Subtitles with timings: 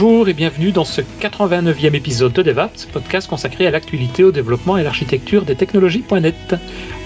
[0.00, 4.78] Bonjour et bienvenue dans ce 89e épisode de DevApps, podcast consacré à l'actualité, au développement
[4.78, 6.54] et à l'architecture des technologies.net.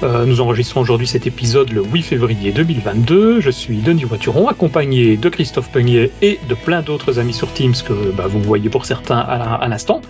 [0.04, 3.40] Euh, nous enregistrons aujourd'hui cet épisode le 8 février 2022.
[3.40, 7.74] Je suis Denis Voituron, accompagné de Christophe Peugnier et de plein d'autres amis sur Teams
[7.84, 10.00] que bah, vous voyez pour certains à l'instant.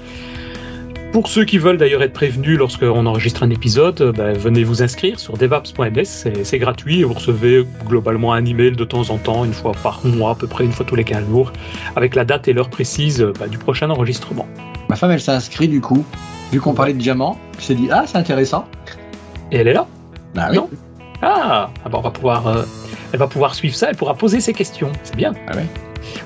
[1.15, 4.83] Pour ceux qui veulent d'ailleurs être prévenus lorsqu'on enregistre un épisode, euh, bah, venez vous
[4.83, 9.45] inscrire sur devaps.ms, c'est gratuit et vous recevez globalement un email de temps en temps,
[9.45, 11.53] une fois par mois, à peu près une fois tous les 15 jours,
[11.95, 14.49] avec la date et l'heure précise euh, bah, du prochain enregistrement.
[14.89, 16.05] Ma femme, elle s'est inscrite du coup,
[16.51, 18.65] vu qu'on parlait de diamant, elle s'est dit Ah, c'est intéressant.
[19.53, 19.87] Et elle est là?
[20.35, 20.59] Bah oui.
[21.23, 22.65] Ah, ah bah, on va pouvoir, euh,
[23.15, 25.35] elle va pouvoir suivre ça, elle pourra poser ses questions, c'est bien.
[25.47, 25.67] Ah ouais.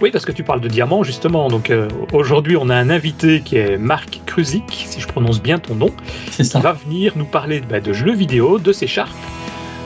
[0.01, 1.49] Oui, parce que tu parles de diamant, justement.
[1.49, 5.59] Donc euh, aujourd'hui, on a un invité qui est Marc Kruzik, si je prononce bien
[5.59, 5.91] ton nom,
[6.31, 9.13] qui va venir nous parler bah, de jeux vidéo, de ses Sharp.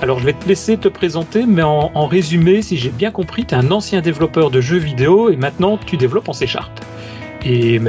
[0.01, 3.57] Alors je vais te laisser te présenter, mais en, résumé, si j'ai bien compris, tu
[3.57, 6.71] es un ancien développeur de jeux vidéo et maintenant tu développes en C Sharp.
[7.45, 7.81] Et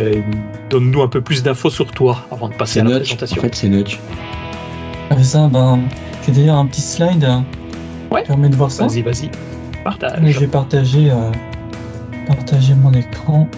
[0.72, 3.38] donne-nous un peu plus d'infos sur toi avant de passer à la présentation.
[3.38, 4.00] En fait, c'est Nudge.
[5.12, 5.82] Ah, ça, ben,
[6.26, 7.28] j'ai d'ailleurs un petit slide.
[8.14, 8.24] Ouais.
[8.24, 8.86] Permet de voir ça.
[8.86, 9.32] Vas-y, vas-y.
[9.84, 10.24] Partage.
[10.24, 11.32] Je vais partager euh,
[12.28, 13.50] partager mon écran.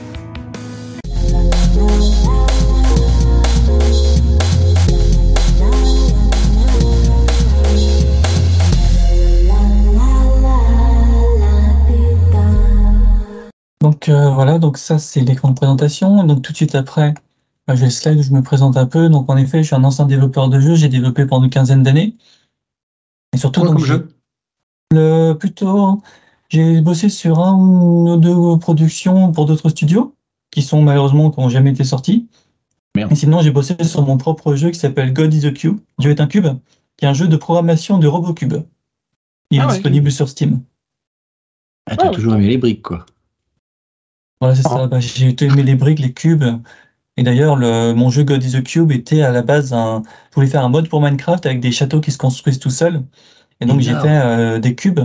[13.81, 16.23] Donc euh, voilà, donc ça c'est l'écran de présentation.
[16.23, 17.13] Donc tout de suite après,
[17.67, 19.09] bah, j'ai le slide où je me présente un peu.
[19.09, 21.83] Donc en effet, je suis un ancien développeur de jeux, j'ai développé pendant une quinzaine
[21.83, 22.15] d'années.
[23.33, 24.14] Et surtout comme jeu
[24.91, 26.01] le, plutôt
[26.49, 30.15] j'ai bossé sur un ou deux productions pour d'autres studios
[30.51, 32.27] qui sont malheureusement qui n'ont jamais été sortis.
[32.97, 36.11] Et sinon, j'ai bossé sur mon propre jeu qui s'appelle God is a Cube, Dieu
[36.11, 36.47] est un cube,
[36.95, 38.55] qui est un jeu de programmation de RoboCube.
[39.51, 40.61] Il est ah disponible sur Steam.
[41.87, 43.05] Ah, tu as toujours aimé les briques, quoi.
[44.39, 44.87] Voilà, c'est ça.
[44.87, 46.45] Bah, j'ai aimé les briques, les cubes.
[47.17, 50.03] Et d'ailleurs, mon jeu God is a Cube était à la base un.
[50.29, 53.03] Je voulais faire un mode pour Minecraft avec des châteaux qui se construisent tout seuls.
[53.61, 54.99] Et donc, j'ai fait euh, des cubes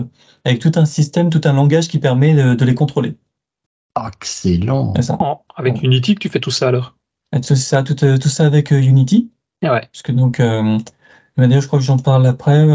[0.45, 3.17] avec tout un système, tout un langage qui permet de, les contrôler.
[4.07, 4.95] Excellent.
[5.01, 5.19] Ça.
[5.57, 6.97] Avec Unity que tu fais tout ça alors?
[7.43, 9.31] C'est ça, tout, tout, ça avec euh, Unity.
[9.63, 9.81] Ah ouais.
[9.93, 10.79] Parce que donc, euh,
[11.37, 12.67] d'ailleurs, je crois que j'en parle après.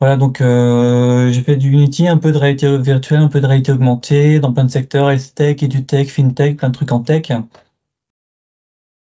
[0.00, 3.72] voilà, donc j'ai fait du Unity, un peu de réalité virtuelle, un peu de réalité
[3.72, 7.30] augmentée, dans plein de secteurs, health tech, tech, fintech, plein de trucs en tech.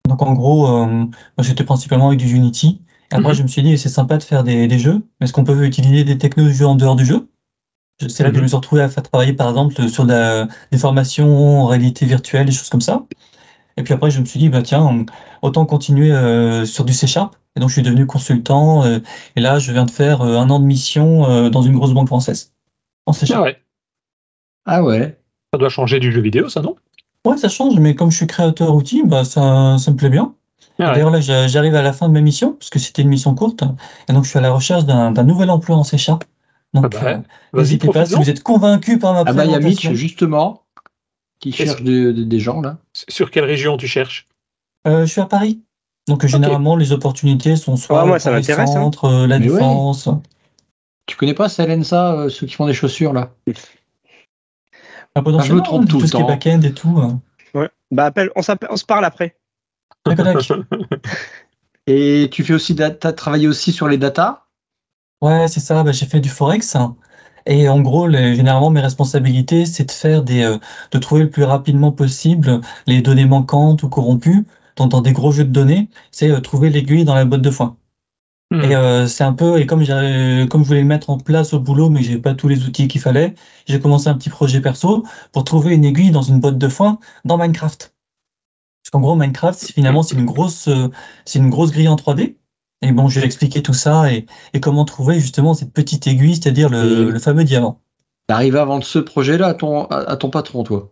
[0.09, 0.85] Donc en gros,
[1.39, 2.81] j'étais principalement avec du Unity.
[3.11, 3.35] Après, mhm.
[3.35, 6.03] je me suis dit, c'est sympa de faire des, jeux, mais est-ce qu'on peut utiliser
[6.03, 7.27] des technos du jeu en dehors du jeu?
[8.07, 8.47] C'est là que je me mhm.
[8.47, 12.69] suis retrouvé à faire travailler, par exemple, sur des formations en réalité virtuelle, des choses
[12.69, 13.05] comme ça.
[13.77, 15.05] Et puis après, je me suis dit, bah tiens,
[15.41, 17.35] autant continuer euh, sur du C-Sharp.
[17.55, 18.83] Et donc, je suis devenu consultant.
[18.85, 18.99] Euh,
[19.35, 22.07] et là, je viens de faire euh, un an de mission dans une grosse banque
[22.07, 22.53] française.
[23.05, 23.39] En C-Sharp.
[23.39, 23.61] Ah ouais.
[24.65, 25.19] Ah ouais.
[25.53, 26.75] Ça doit changer du jeu vidéo, ça, non?
[27.25, 30.35] Ouais, ça change, mais comme je suis créateur outil, bah, ça, ça me plaît bien.
[30.79, 33.35] Ah D'ailleurs, là, j'arrive à la fin de ma mission, parce que c'était une mission
[33.35, 33.63] courte,
[34.09, 35.97] et donc je suis à la recherche d'un nouvel emploi en C
[36.73, 37.19] Donc, ah bah, euh,
[37.53, 40.63] n'hésitez pas, si vous êtes convaincu par ma ah bah, il y a Mitch, justement,
[41.39, 42.77] qui cherche des gens, là.
[42.93, 44.27] Sur quelle région tu cherches?
[44.87, 45.61] Euh, Je suis à Paris.
[46.07, 48.65] Donc, généralement, les opportunités sont soit moi, ça le hein.
[48.65, 50.09] centre, euh, la défense.
[51.05, 53.33] Tu connais pas Salensa, ceux qui font des chaussures, là?
[55.13, 57.19] Ah, Je me trompe tout, tout ce qui est back-end et tout.
[57.53, 57.69] Ouais.
[57.91, 59.35] Bah, appelle, on, on se parle après.
[61.87, 64.45] Et tu fais aussi, as travaillé aussi sur les datas
[65.21, 65.83] Ouais, c'est ça.
[65.83, 66.75] Bah, j'ai fait du forex.
[67.45, 70.57] Et en gros, généralement, mes responsabilités, c'est de faire des, euh,
[70.91, 74.45] de trouver le plus rapidement possible les données manquantes ou corrompues.
[74.77, 77.77] dans des gros jeux de données, c'est euh, trouver l'aiguille dans la botte de foin.
[78.51, 78.61] Hmm.
[78.61, 79.85] Et euh, c'est un peu, et comme
[80.49, 82.87] comme je voulais le mettre en place au boulot, mais j'ai pas tous les outils
[82.87, 83.35] qu'il fallait,
[83.67, 86.99] j'ai commencé un petit projet perso pour trouver une aiguille dans une botte de foin
[87.25, 87.93] dans Minecraft.
[88.83, 90.89] Parce qu'en gros, Minecraft, finalement, c'est une grosse, euh,
[91.25, 92.35] c'est une grosse grille en 3D.
[92.81, 94.25] Et bon, je vais expliquer tout ça et,
[94.59, 97.79] comment trouver justement cette petite aiguille, c'est-à-dire le, fameux diamant.
[98.25, 100.91] T'arrives à vendre ce projet-là à ton, à ton patron, toi?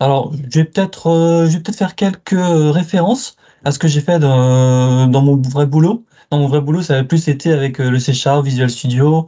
[0.00, 4.00] Alors, je vais peut-être, euh, je vais peut-être faire quelques références à ce que j'ai
[4.00, 6.04] fait dans, dans, mon vrai boulot.
[6.30, 8.12] Dans mon vrai boulot, ça a plus été avec euh, le C
[8.42, 9.26] Visual Studio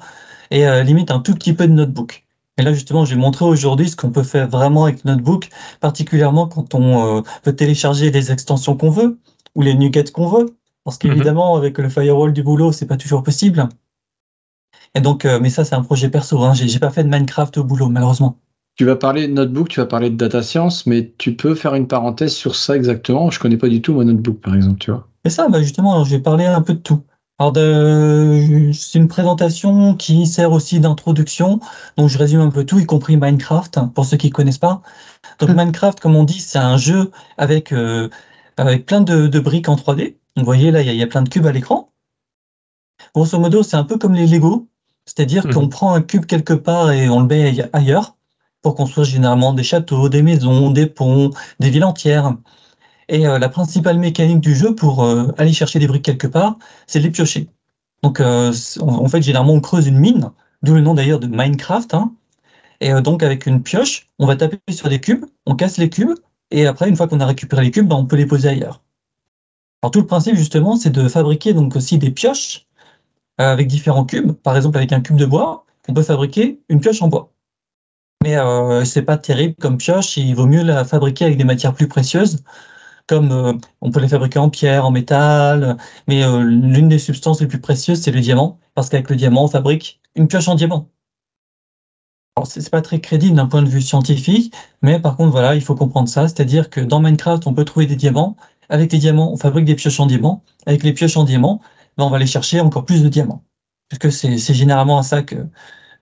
[0.50, 2.24] et limite un tout petit peu de notebook.
[2.58, 5.48] Et là, justement, je vais montrer aujourd'hui ce qu'on peut faire vraiment avec Notebook,
[5.80, 9.18] particulièrement quand on euh, veut télécharger les extensions qu'on veut
[9.54, 10.46] ou les nuggets qu'on veut.
[10.84, 11.10] Parce mhm.
[11.10, 13.68] qu'évidemment, avec le firewall du boulot, c'est pas toujours possible.
[14.94, 16.42] Et donc, euh, mais ça, c'est un projet perso.
[16.42, 16.54] Hein.
[16.54, 18.36] J'ai pas fait de Minecraft au boulot, malheureusement.
[18.74, 21.74] Tu vas parler de Notebook, tu vas parler de data science, mais tu peux faire
[21.74, 23.30] une parenthèse sur ça exactement.
[23.30, 25.06] Je connais pas du tout mon Notebook, par exemple, tu vois.
[25.24, 27.02] Et ça, bah justement, je vais parler un peu de tout.
[27.38, 28.70] Alors, de...
[28.72, 31.60] c'est une présentation qui sert aussi d'introduction.
[31.96, 34.82] Donc, je résume un peu tout, y compris Minecraft, pour ceux qui ne connaissent pas.
[35.38, 38.08] Donc, Minecraft, comme on dit, c'est un jeu avec, euh,
[38.56, 40.16] avec plein de, de, briques en 3D.
[40.36, 41.92] Vous voyez, là, il y, y, a plein de cubes à l'écran.
[43.14, 44.68] Grosso modo, c'est un peu comme les Lego.
[45.06, 45.52] C'est-à-dire mmh.
[45.54, 48.16] qu'on prend un cube quelque part et on le met ailleurs
[48.62, 51.30] pour construire généralement des châteaux, des maisons, des ponts,
[51.60, 52.34] des villes entières.
[53.08, 56.58] Et euh, la principale mécanique du jeu pour euh, aller chercher des briques quelque part,
[56.86, 57.48] c'est de les piocher.
[58.02, 60.30] Donc, euh, en fait, généralement, on creuse une mine,
[60.62, 61.94] d'où le nom d'ailleurs de Minecraft.
[61.94, 62.12] Hein.
[62.80, 66.14] Et donc, avec une pioche, on va taper sur des cubes, on casse les cubes,
[66.50, 68.82] et après, une fois qu'on a récupéré les cubes, ben, on peut les poser ailleurs.
[69.82, 72.66] Alors, tout le principe, justement, c'est de fabriquer donc aussi des pioches
[73.38, 74.32] avec différents cubes.
[74.32, 77.32] Par exemple, avec un cube de bois, on peut fabriquer une pioche en bois.
[78.22, 78.36] Mais
[78.84, 82.42] c'est pas terrible comme pioche, il vaut mieux la fabriquer avec des matières plus précieuses
[83.08, 85.76] comme euh, on peut les fabriquer en pierre, en métal,
[86.06, 89.44] mais euh, l'une des substances les plus précieuses, c'est le diamant, parce qu'avec le diamant,
[89.44, 90.90] on fabrique une pioche en diamant.
[92.36, 95.62] Alors, c'est pas très crédible d'un point de vue scientifique, mais par contre, voilà, il
[95.62, 98.36] faut comprendre ça, c'est-à-dire que dans Minecraft, on peut trouver des diamants.
[98.68, 100.44] Avec les diamants, on fabrique des pioches en diamant.
[100.66, 101.60] Avec les pioches en diamant,
[101.96, 103.44] ben, on va aller chercher encore plus de diamants.
[103.88, 105.48] Parce que c'est généralement à ça que,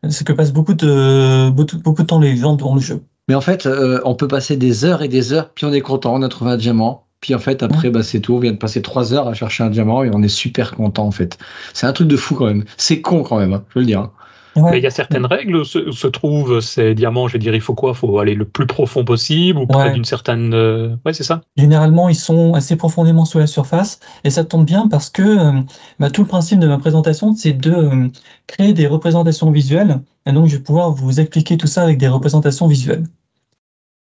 [0.09, 3.02] ce que passe beaucoup de, beaucoup de temps les gens dans le jeu.
[3.28, 5.81] Mais en fait, euh, on peut passer des heures et des heures, puis on est
[5.81, 7.06] content, on a trouvé un diamant.
[7.20, 8.34] Puis en fait, après, bah, c'est tout.
[8.34, 11.06] On vient de passer trois heures à chercher un diamant et on est super content
[11.06, 11.38] en fait.
[11.73, 12.64] C'est un truc de fou quand même.
[12.76, 14.11] C'est con quand même, hein, je veux le dire.
[14.56, 17.29] Mais il y a certaines règles où se, trouvent ces diamants.
[17.29, 17.91] Je veux dire, il faut quoi?
[17.91, 20.55] Il faut aller le plus profond possible ou près d'une certaine.
[20.55, 21.43] Euh, ouais, c'est ça.
[21.56, 25.61] Généralement, ils sont assez profondément sous la surface et ça tombe bien parce que euh,
[25.99, 28.08] bah, tout le principe de ma présentation, c'est de euh,
[28.47, 30.00] créer des représentations visuelles.
[30.26, 33.05] Et donc, je vais pouvoir vous expliquer tout ça avec des représentations visuelles.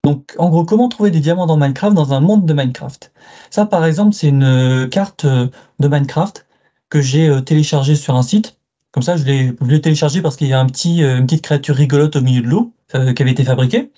[0.05, 3.13] Donc, en gros, comment trouver des diamants dans Minecraft dans un monde de Minecraft?
[3.51, 6.47] Ça, par exemple, c'est une carte de Minecraft
[6.89, 8.60] que j'ai téléchargée sur un site
[8.93, 11.77] comme ça, je l'ai téléchargé parce qu'il y a un petit, euh, une petite créature
[11.77, 13.93] rigolote au milieu de l'eau euh, qui avait été fabriquée.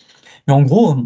[0.47, 0.97] Mais en gros,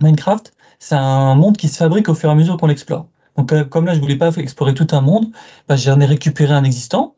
[0.00, 3.08] Minecraft, c'est un monde qui se fabrique au fur et à mesure qu'on l'explore.
[3.36, 5.30] Donc, euh, comme là, je voulais pas explorer tout un monde,
[5.68, 7.16] bah, j'en ai récupéré un existant.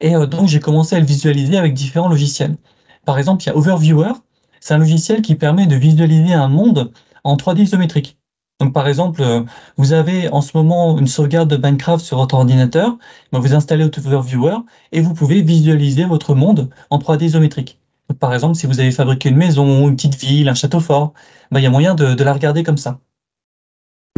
[0.00, 2.56] Et donc, j'ai commencé à le visualiser avec différents logiciels.
[3.04, 4.12] Par exemple, il y a Overviewer.
[4.60, 6.92] C'est un logiciel qui permet de visualiser un monde
[7.24, 8.19] en 3D isométrique.
[8.60, 9.42] Donc, par exemple, euh,
[9.78, 12.98] vous avez en ce moment une sauvegarde de Minecraft sur votre ordinateur,
[13.32, 14.56] vous installez Overviewer
[14.92, 17.80] et vous pouvez visualiser votre monde en 3D isométrique.
[18.18, 21.14] par exemple, si vous avez fabriqué une maison, une petite ville, un château fort,
[21.50, 23.00] ben, il y a moyen de, la regarder comme ça.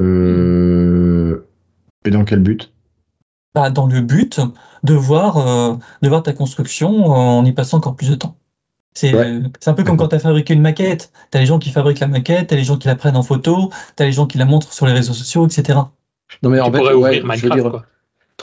[0.00, 1.46] Euh,
[2.04, 2.72] et dans quel but?
[3.54, 4.40] Bah, Dans le but
[4.82, 8.36] de voir, euh, de voir ta construction en y passant encore plus de temps.
[8.94, 9.14] C'est
[9.66, 11.12] un peu comme quand tu as fabriqué une maquette.
[11.30, 13.16] Tu as les gens qui fabriquent la maquette, tu as les gens qui la prennent
[13.16, 15.78] en photo, tu as les gens qui la montrent sur les réseaux sociaux, etc.
[16.42, 17.86] Non, mais en fait, ouvrir Minecraft, quoi.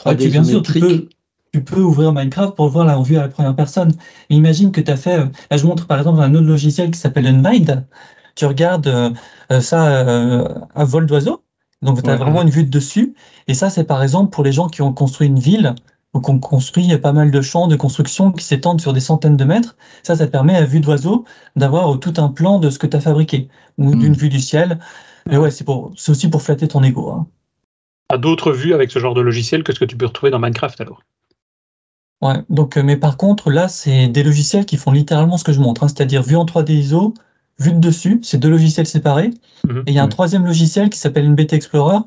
[0.04, 1.08] Ah, bien sûr, tu peux,
[1.52, 3.92] tu peux, ouvrir Minecraft pour voir la vue à la première personne.
[4.28, 5.18] imagine que tu as fait.
[5.18, 7.84] Euh, là, je montre par exemple un autre logiciel qui s'appelle Unmind.
[8.34, 9.10] Tu regardes euh,
[9.52, 10.06] euh, ça
[10.74, 11.42] à vol d'oiseau.
[11.82, 13.14] Donc, tu as vraiment une vue de dessus.
[13.48, 15.74] Et ça, c'est par exemple pour les gens qui ont construit une ville
[16.14, 19.44] donc on construit pas mal de champs de construction qui s'étendent sur des centaines de
[19.44, 19.76] mètres.
[20.02, 21.24] Ça, ça permet à vue d'oiseau
[21.56, 23.48] d'avoir tout un plan de ce que tu as fabriqué
[23.78, 23.98] ou hmm.
[23.98, 24.80] d'une vue du ciel.
[25.26, 27.10] Mais ouais, c'est aussi pour flatter ton ego.
[27.10, 27.26] Hein.
[28.08, 30.40] À d'autres vues avec ce genre de logiciel que ce que tu peux retrouver dans
[30.40, 31.02] Minecraft alors?
[32.22, 35.52] Ouais, donc, euh, mais par contre, là, c'est des logiciels qui font littéralement ce que
[35.52, 35.88] je montre, hein.
[35.88, 37.14] c'est-à-dire vue en 3D ISO,
[37.60, 39.30] vue de dessus, c'est deux logiciels séparés.
[39.68, 39.84] Mhm.
[39.86, 41.98] et il y a un troisième logiciel qui s'appelle NBT Explorer.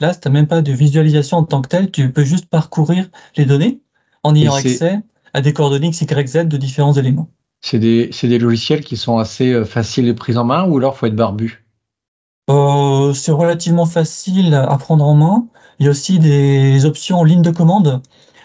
[0.00, 3.08] Là, tu n'as même pas de visualisation en tant que telle, tu peux juste parcourir
[3.36, 3.80] les données
[4.22, 5.00] en ayant accès
[5.34, 7.28] à des coordonnées X, Y, Z de différents éléments.
[7.60, 10.96] C'est des, des, logiciels qui sont assez euh, faciles de prise en main ou alors
[10.96, 11.66] faut être barbu?
[12.50, 15.46] Euh, C'est relativement facile à prendre en main.
[15.78, 18.00] Il y a aussi des options en ligne de commande.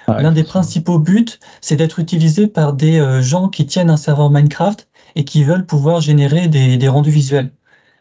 [0.07, 1.25] Ah L'un des principaux buts,
[1.61, 5.65] c'est d'être utilisé par des euh, gens qui tiennent un serveur Minecraft et qui veulent
[5.65, 7.51] pouvoir générer des, rendus visuels.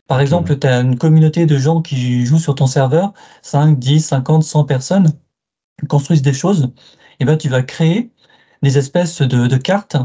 [0.06, 4.00] Par exemple, tu as une communauté de gens qui jouent sur ton serveur, 5, 10,
[4.00, 5.12] 50, 100 personnes,
[5.88, 6.72] construisent des choses,
[7.20, 8.10] et ben tu vas créer
[8.62, 9.96] des espèces de, cartes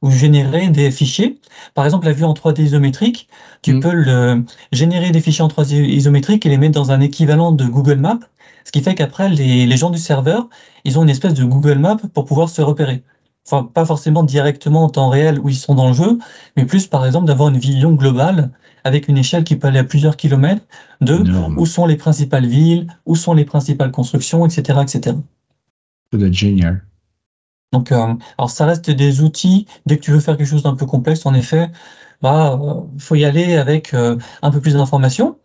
[0.00, 1.40] ou générer des fichiers.
[1.74, 3.28] Par exemple, la vue en 3D isométrique,
[3.62, 3.80] tu mm.
[3.80, 7.66] peux le, générer des fichiers en 3D isométrique et les mettre dans un équivalent de
[7.66, 8.20] Google Maps,
[8.64, 10.48] ce qui fait qu'après, les, les gens du serveur,
[10.84, 13.02] ils ont une espèce de Google Maps pour pouvoir se repérer
[13.50, 16.18] enfin pas forcément directement en temps réel où ils sont dans le jeu,
[16.56, 18.50] mais plus par exemple d'avoir une vision globale
[18.84, 20.64] avec une échelle qui peut aller à plusieurs kilomètres
[21.00, 21.24] de
[21.56, 25.16] où sont les principales villes, où sont les principales constructions, etc., etc.
[26.12, 26.84] Ça doit être génial.
[27.72, 29.66] Donc, euh, alors ça reste des outils.
[29.86, 31.70] Dès que tu veux faire quelque chose d'un peu complexe, en effet,
[32.22, 35.38] bah, euh, faut y aller avec euh, un peu plus d'informations.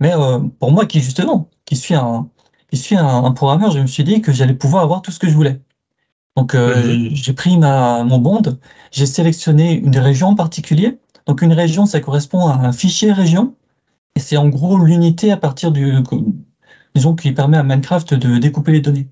[0.00, 0.12] Mais
[0.58, 2.28] pour moi, qui justement, qui suis un,
[2.70, 5.20] qui suis un, un programmeur, je me suis dit que j'allais pouvoir avoir tout ce
[5.20, 5.60] que je voulais.
[6.36, 8.42] Donc, euh, j'ai pris ma, mon bond,
[8.90, 10.98] j'ai sélectionné une région en particulier.
[11.26, 13.54] Donc, une région, ça correspond à un fichier région.
[14.16, 15.94] Et c'est en gros l'unité à partir du,
[16.94, 19.08] disons, qui permet à Minecraft de découper les données.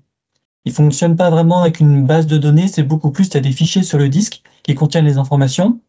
[0.65, 3.51] Il fonctionne pas vraiment avec une base de données, c'est beaucoup plus, tu as des
[3.51, 5.79] fichiers sur le disque qui contiennent les informations.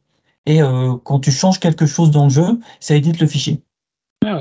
[0.46, 3.62] Et euh, quand tu changes quelque chose dans le jeu, ça édite le fichier.
[4.24, 4.40] Ah.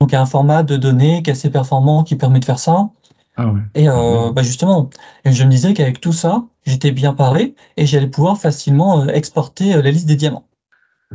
[0.00, 2.44] Donc, il y a un format de données qui est assez performant qui permet de
[2.44, 2.88] faire ça.
[3.36, 3.60] Ah ouais.
[3.74, 4.90] Et euh, bah justement,
[5.24, 9.74] je me disais qu'avec tout ça, j'étais bien paré et j'allais pouvoir facilement euh, exporter
[9.74, 10.46] euh, la liste des diamants.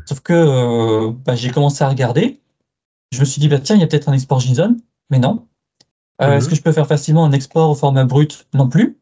[0.05, 2.41] Sauf que euh, bah, j'ai commencé à regarder.
[3.11, 4.77] Je me suis dit, bah, tiens, il y a peut-être un export JSON,
[5.09, 5.47] mais non.
[6.21, 6.37] Euh, Mhm.
[6.37, 8.47] Est-ce que je peux faire facilement un export au format brut?
[8.53, 8.99] Non plus.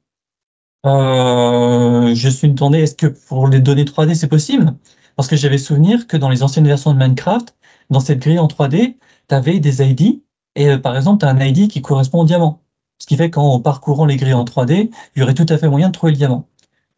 [0.85, 4.75] Euh, je suis demandé, est-ce que pour les données 3D, c'est possible?
[5.15, 7.55] Parce que j'avais souvenir que dans les anciennes versions de Minecraft,
[7.89, 8.97] dans cette grille en 3D,
[9.29, 10.23] tu avais des ID,
[10.55, 12.61] et par exemple, tu as un ID qui correspond au diamant.
[12.99, 15.69] Ce qui fait qu'en parcourant les grilles en 3D, il y aurait tout à fait
[15.69, 16.47] moyen de trouver le diamant.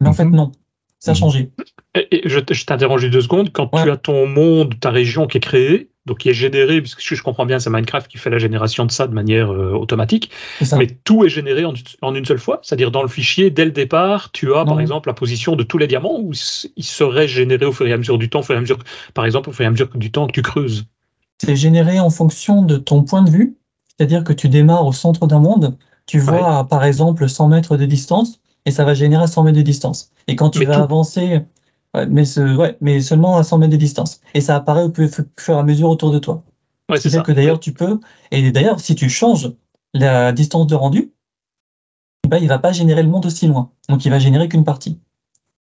[0.00, 0.34] Mais en fait, Mhm.
[0.36, 0.52] non.
[0.98, 1.20] Ça a Mhm.
[1.20, 1.50] changé.
[1.94, 3.50] Et, et je, je t'interroge deux secondes.
[3.52, 7.00] Quand tu as ton monde, ta région qui est créée, donc qui est générée, puisque
[7.02, 9.72] je, je comprends bien, c'est Minecraft qui fait la génération de ça de manière euh,
[9.72, 10.30] automatique,
[10.78, 12.60] mais tout est généré en, en une seule fois.
[12.62, 15.78] C'est-à-dire dans le fichier, dès le départ, tu as par exemple la position de tous
[15.78, 16.32] les diamants, ou
[16.76, 18.78] ils seraient générés au fur et à mesure du temps, au fur et à mesure,
[19.14, 20.84] par exemple, au fur et à mesure du temps que tu creuses.
[21.42, 23.56] C'est généré en fonction de ton point de vue.
[23.96, 25.76] C'est-à-dire que tu démarres au centre d'un monde,
[26.10, 29.42] tu vois à, par exemple 100 mètres de distance, et ça va générer à 100
[29.42, 30.12] mètres de distance.
[30.26, 30.80] Et quand tu Mais vas tout.
[30.80, 31.40] avancer,
[31.94, 34.20] ouais, mais, ce- ouais, mais seulement à 100 mètres de distance.
[34.34, 36.42] Et ça apparaît au fu- fur et à mesure autour de toi.
[36.90, 37.22] Ouais, c'est ça.
[37.22, 38.00] que d'ailleurs tu peux,
[38.32, 39.52] et d'ailleurs si tu changes
[39.94, 41.12] la distance de rendu,
[42.28, 43.70] bah, il va pas générer le monde aussi loin.
[43.88, 44.98] Donc il va générer qu'une partie.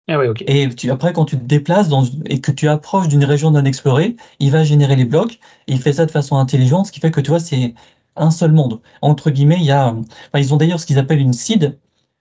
[0.09, 0.33] Ah ouais.
[0.47, 3.65] Et tu, après, quand tu te déplaces dans, et que tu approches d'une région non
[3.65, 5.41] explorée, il va générer les blocs.
[5.67, 7.75] Et il fait ça de façon intelligente, ce qui fait que tu vois, c'est
[8.17, 8.81] un seul monde.
[9.03, 11.79] Entre guillemets, il y a, enfin, ils ont d'ailleurs ce qu'ils appellent une seed,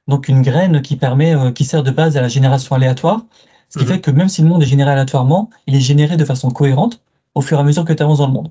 [0.07, 3.21] donc une graine qui permet, euh, qui sert de base à la génération aléatoire.
[3.69, 3.89] Ce qui Mhm.
[3.91, 7.01] fait que même si le monde est généré aléatoirement, il est généré de façon cohérente
[7.33, 8.49] au fur et à mesure que tu avances dans le monde.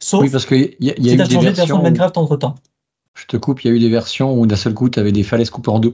[0.00, 1.78] Sauf Oui, parce qu'il y a, il y a si tu as changé de version
[1.78, 2.54] de Minecraft entre temps.
[3.14, 5.12] je te coupe, il y a eu des versions où d'un seul coup, tu avais
[5.12, 5.92] des falaises coupées en deux,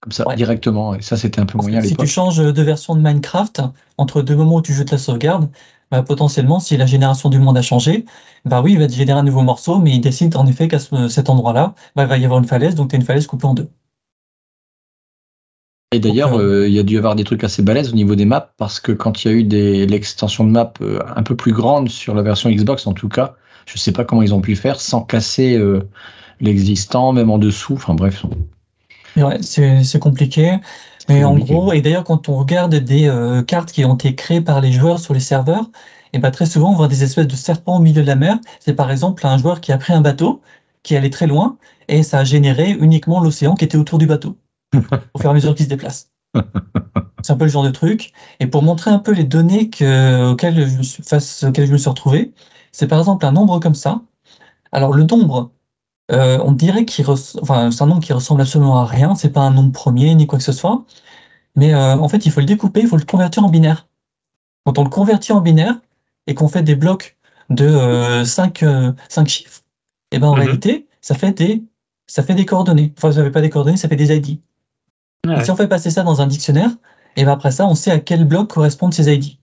[0.00, 0.36] comme ça, Ouais.
[0.36, 0.94] directement.
[0.94, 3.62] Et ça, c'était un peu moyen à Si tu changes de version de Minecraft
[3.96, 5.48] entre deux moments où tu jettes la sauvegarde,
[5.90, 8.04] bah, potentiellement, si la génération du monde a changé,
[8.44, 10.78] bah oui, il va te générer un nouveau morceau, mais il décide en effet qu'à
[10.78, 13.26] ce- cet endroit-là, bah, il va y avoir une falaise, donc tu as une falaise
[13.26, 13.70] coupée en deux.
[15.92, 17.96] Et d'ailleurs, Donc, euh, il y a dû y avoir des trucs assez balèzes au
[17.96, 20.98] niveau des maps, parce que quand il y a eu des, l'extension de map euh,
[21.16, 24.22] un peu plus grande sur la version Xbox, en tout cas, je sais pas comment
[24.22, 25.80] ils ont pu faire sans casser euh,
[26.40, 27.74] l'existant, même en dessous.
[27.74, 28.24] Enfin bref.
[29.16, 30.58] Et ouais, c'est c'est compliqué.
[31.08, 34.40] Mais en gros, et d'ailleurs, quand on regarde des euh, cartes qui ont été créées
[34.40, 35.70] par les joueurs sur les serveurs,
[36.12, 38.38] et bah, très souvent, on voit des espèces de serpents au milieu de la mer.
[38.60, 40.42] C'est par exemple un joueur qui a pris un bateau,
[40.82, 44.36] qui allait très loin, et ça a généré uniquement l'océan qui était autour du bateau,
[44.74, 46.10] au fur et à mesure qu'il se déplace.
[47.22, 48.12] C'est un peu le genre de truc.
[48.40, 51.88] Et pour montrer un peu les données que, auxquelles je face auxquelles je me suis
[51.88, 52.32] retrouvé,
[52.72, 54.02] c'est par exemple un nombre comme ça.
[54.72, 55.50] Alors, le nombre,
[56.12, 59.14] euh, on dirait qu'il res- enfin, c'est un nombre qui ressemble absolument à rien.
[59.14, 60.84] C'est pas un nombre premier ni quoi que ce soit.
[61.56, 63.88] Mais euh, en fait, il faut le découper, il faut le convertir en binaire.
[64.64, 65.80] Quand on le convertit en binaire
[66.26, 67.16] et qu'on fait des blocs
[67.50, 68.64] de 5
[69.28, 69.62] chiffres,
[70.12, 70.38] et ben en Mhm.
[70.40, 71.64] réalité, ça fait des
[72.06, 72.92] ça fait des coordonnées.
[72.98, 74.40] Enfin, ça fait pas des coordonnées, ça fait des ID.
[75.26, 75.44] Ah ouais.
[75.44, 76.70] si on fait passer ça dans un dictionnaire,
[77.16, 79.38] et ben après ça, on sait à quel bloc correspondent ces ID.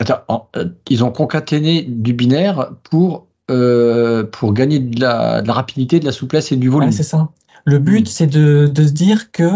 [0.00, 5.52] Attends, euh, ils ont concaténé du binaire pour, euh, pour gagner de la, de la
[5.52, 6.90] rapidité, de la souplesse et du volume.
[6.90, 7.28] Ouais, c'est ça.
[7.64, 8.10] Le but, Mm.
[8.10, 9.50] c'est de, de se dire que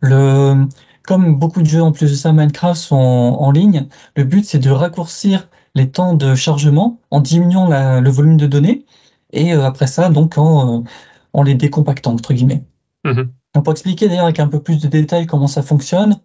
[0.00, 0.66] le,
[1.06, 3.86] comme beaucoup de jeux en plus de ça, Minecraft sont en, en ligne,
[4.16, 8.46] le but, c'est de raccourcir les temps de chargement en diminuant la- le volume de
[8.46, 8.84] données
[9.32, 10.84] et euh, après ça, donc en, euh,
[11.32, 12.64] en les décompactant, entre guillemets.
[13.04, 13.30] Mhm.
[13.54, 16.16] Donc, pour expliquer d'ailleurs avec un peu plus de détails comment ça fonctionne,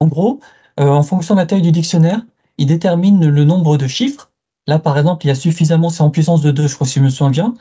[0.00, 0.40] en gros,
[0.78, 2.22] euh, en fonction de la taille du dictionnaire,
[2.58, 4.29] il détermine le nombre de chiffres.
[4.66, 6.98] Là, par exemple, il y a suffisamment, c'est en puissance de 2, je crois, si
[6.98, 7.54] je me souviens bien.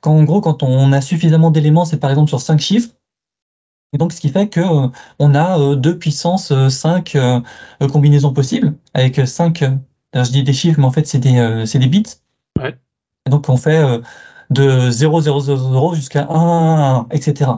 [0.00, 2.90] Quand, en gros, quand on a suffisamment d'éléments, c'est par exemple sur 5 chiffres.
[3.92, 7.16] Et donc, ce qui fait que euh, on a euh, 2 puissance 5
[7.92, 9.64] combinaisons possibles, avec 5,
[10.14, 12.04] je dis des chiffres, mais en fait, c'est des, euh, des bits.
[12.58, 12.76] Ouais.
[13.26, 14.00] Et donc, on fait euh,
[14.50, 17.52] de 0,000 jusqu'à 1, etc.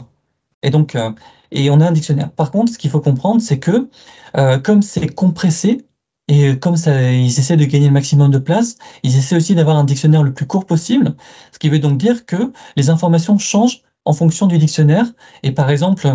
[0.62, 1.10] Et donc, euh,
[1.50, 2.30] et on a un dictionnaire.
[2.32, 3.88] Par contre, ce qu'il faut comprendre, c'est que
[4.36, 5.86] euh, comme c'est compressé,
[6.28, 9.76] et comme ça, ils essaient de gagner le maximum de place, ils essaient aussi d'avoir
[9.76, 11.14] un dictionnaire le plus court possible,
[11.52, 15.06] ce qui veut donc dire que les informations changent en fonction du dictionnaire.
[15.42, 16.08] Et par exemple,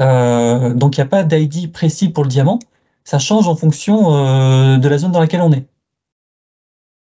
[0.00, 2.58] euh, donc il n'y a pas d'ID précis pour le diamant,
[3.04, 5.66] ça change en fonction euh, de la zone dans laquelle on est.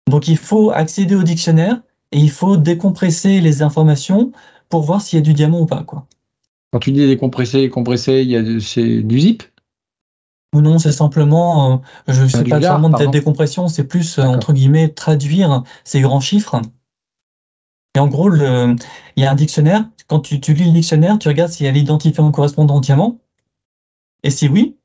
[0.09, 1.81] Donc il faut accéder au dictionnaire
[2.11, 4.31] et il faut décompresser les informations
[4.69, 5.83] pour voir s'il y a du diamant ou pas.
[5.83, 6.07] Quoi.
[6.71, 9.43] Quand tu dis décompresser, compresser, il y a c'est du zip?
[10.53, 11.77] Ou non, c'est simplement, euh,
[12.13, 13.11] je ne sais pas vraiment de pardon.
[13.11, 16.61] décompression, c'est plus, euh, entre guillemets, traduire ces grands chiffres.
[17.95, 18.75] Et en gros, le-
[19.15, 19.89] il y a un dictionnaire.
[20.07, 23.19] Quand tu, tu lis le dictionnaire, tu regardes s'il y a l'identifiant correspondant au diamant.
[24.23, 24.77] Et si oui,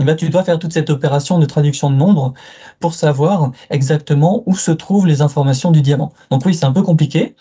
[0.00, 2.34] eh ben, tu dois faire toute cette opération de traduction de nombres
[2.80, 6.12] pour savoir exactement où se trouvent les informations du diamant.
[6.30, 7.36] Donc oui, c'est un peu compliqué.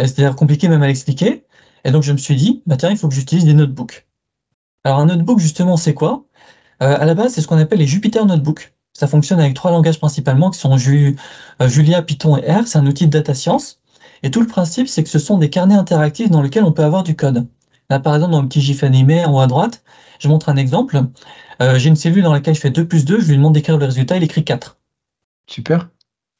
[0.00, 1.44] Euh, C'est-à-dire compliqué même à l'expliquer.
[1.84, 4.06] Et donc je me suis dit, bah tiens, il faut que j'utilise des notebooks.
[4.84, 6.24] Alors un notebook, justement, c'est quoi?
[6.80, 8.72] À la base, c'est ce qu'on appelle les Jupyter Notebooks.
[8.94, 11.16] Ça fonctionne avec trois langages principalement, qui sont Ju-
[11.60, 12.66] euh, Julia, Python et R.
[12.66, 13.80] C'est un outil de data science.
[14.22, 16.84] Et tout le principe, c'est que ce sont des carnets interactifs dans lesquels on peut
[16.84, 17.46] avoir du code.
[17.90, 19.82] Là, par exemple, dans le petit GIF animé en haut à droite,
[20.20, 21.02] je montre un exemple.
[21.62, 23.78] Euh, J'ai une cellule dans laquelle je fais 2 plus 2, je lui demande d'écrire
[23.78, 24.78] le résultat, il écrit 4.
[25.46, 25.88] Super.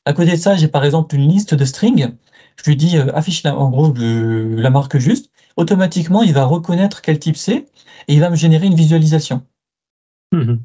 [0.07, 2.13] À côté de ça, j'ai par exemple une liste de strings.
[2.57, 5.31] Je lui dis euh, affiche la, en gros le- la marque juste.
[5.57, 7.67] Automatiquement, il va reconnaître quel type c'est
[8.09, 9.43] et il va me générer une visualisation.
[10.33, 10.61] Mhm.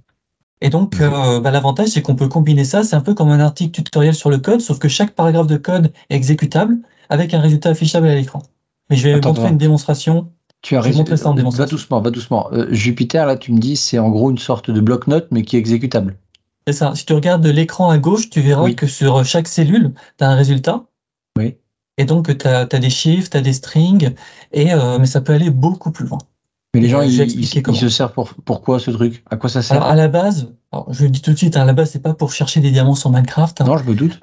[0.62, 2.84] Et donc, euh, bah, l'avantage, c'est qu'on peut combiner ça.
[2.84, 5.58] C'est un peu comme un article tutoriel sur le code, sauf que chaque paragraphe de
[5.58, 6.78] code est exécutable
[7.10, 8.42] avec un résultat affichable à l'écran.
[8.90, 10.32] Mais je vais Attends, montrer une démonstration.
[10.62, 12.50] Tu as ça en Va doucement, va doucement.
[12.52, 15.58] Euh, Jupiter, là, tu me dis, c'est en gros une sorte de bloc-notes, mais qui
[15.58, 16.18] est exécutable.
[16.66, 16.96] C'est ça.
[16.96, 18.76] Si tu regardes l'écran à gauche, tu verras Oui.
[18.76, 20.86] que sur chaque cellule, tu as un résultat.
[21.38, 21.58] Oui.
[21.98, 24.16] Et donc, tu as, des chiffres, tu as des strings,
[24.52, 26.18] et, euh, mais ça peut aller beaucoup plus loin.
[26.76, 29.24] Mais les gens, ils, ils, ils se servent pour pourquoi ce truc?
[29.32, 29.78] À quoi ça sert?
[29.78, 31.92] Alors, à la base, alors, je le dis tout de suite, hein, à la base,
[31.92, 33.62] c'est pas pour chercher des diamants sur Minecraft.
[33.62, 33.66] hein.
[33.66, 34.20] Non, je me doute.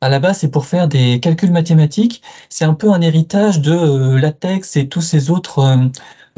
[0.00, 2.22] À la base, c'est pour faire des calculs mathématiques.
[2.48, 5.76] C'est un peu un héritage de euh, LaTeX et tous ces autres, euh,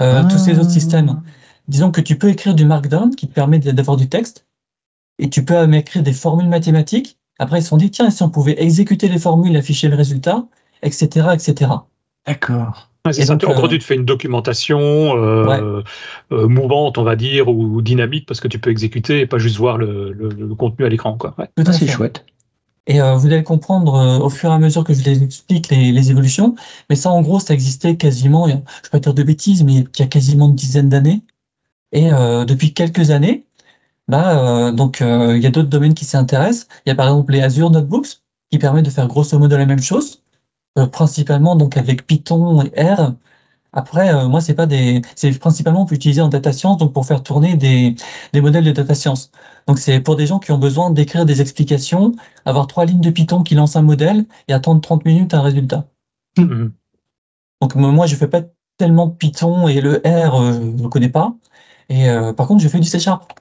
[0.00, 1.22] euh, tous ces autres systèmes.
[1.68, 4.46] Disons que tu peux écrire du Markdown qui te permet d'avoir du texte,
[5.18, 7.18] et tu peux écrire des formules mathématiques.
[7.38, 10.46] Après, ils se sont dit, tiens, si on pouvait exécuter les formules, afficher le résultat,
[10.82, 11.72] etc., etc.
[12.26, 12.87] D'accord.
[13.06, 13.34] Ouais, c'est Et ça.
[13.36, 15.82] donc, en gros, tu te fais une documentation euh,
[16.32, 19.56] euh, mouvante, on va dire, ou dynamique, parce que tu peux exécuter et pas juste
[19.56, 21.16] voir le, le- le contenu à l'écran.
[21.16, 21.34] Quoi.
[21.38, 21.46] Ouais.
[21.56, 22.24] Tout Ah, à c'est chouette.
[22.86, 25.68] Et euh, vous allez comprendre euh, au fur et à mesure que je les explique
[25.68, 26.54] les, les évolutions.
[26.90, 29.88] Mais ça, en gros, ça existait quasiment, je vais pas dire de bêtises, mais il
[29.98, 31.22] y a quasiment une dizaine d'années.
[31.92, 33.46] Et euh, depuis quelques années,
[34.08, 36.68] bah, euh, donc euh, il y a d'autres domaines qui s'y intéressent.
[36.86, 38.20] Il y a par exemple les Azure Notebooks
[38.50, 40.22] qui permettent de faire grosso modo la même chose,
[40.92, 43.14] principalement donc avec Python et R.
[43.72, 47.22] Après, euh, moi, c'est pas des, c'est principalement utiliser en data science donc pour faire
[47.22, 47.94] tourner des,
[48.32, 49.30] des modèles de data science.
[49.66, 52.12] Donc c'est pour des gens qui ont besoin d'écrire des explications,
[52.46, 55.86] avoir trois lignes de Python qui lancent un modèle et attendre 30 minutes un résultat.
[56.38, 56.72] Mhm.
[57.60, 58.42] Donc moi, je fais pas
[58.78, 61.36] tellement Python et le R, euh, je ne connais pas.
[61.90, 63.32] Et euh, par contre, je fais du C Sharp.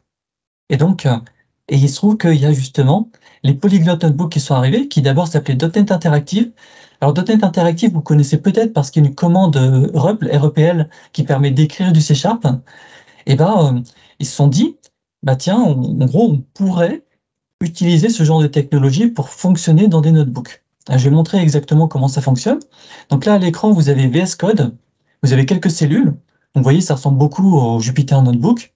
[0.69, 1.17] Et donc, euh,
[1.69, 3.09] et il se trouve qu'il y a justement
[3.43, 6.51] les Polyglot Notebooks qui sont arrivés, qui d'abord s'appelaient .NET Interactive.
[7.01, 10.89] Alors .NET Interactive, vous connaissez peut-être parce qu'il y a une commande euh, REPL, REPL
[11.13, 12.47] qui permet d'écrire du C Sharp.
[13.25, 13.81] Et ben, euh,
[14.19, 14.77] ils se sont dit,
[15.23, 17.03] bah tiens, en gros, on pourrait
[17.61, 20.63] utiliser ce genre de technologie pour fonctionner dans des notebooks.
[20.87, 22.59] Alors, je vais montrer exactement comment ça fonctionne.
[23.09, 24.75] Donc là, à l'écran, vous avez VS Code,
[25.23, 26.05] vous avez quelques cellules.
[26.05, 26.17] Donc,
[26.55, 28.73] vous voyez, ça ressemble beaucoup au Jupyter Notebook.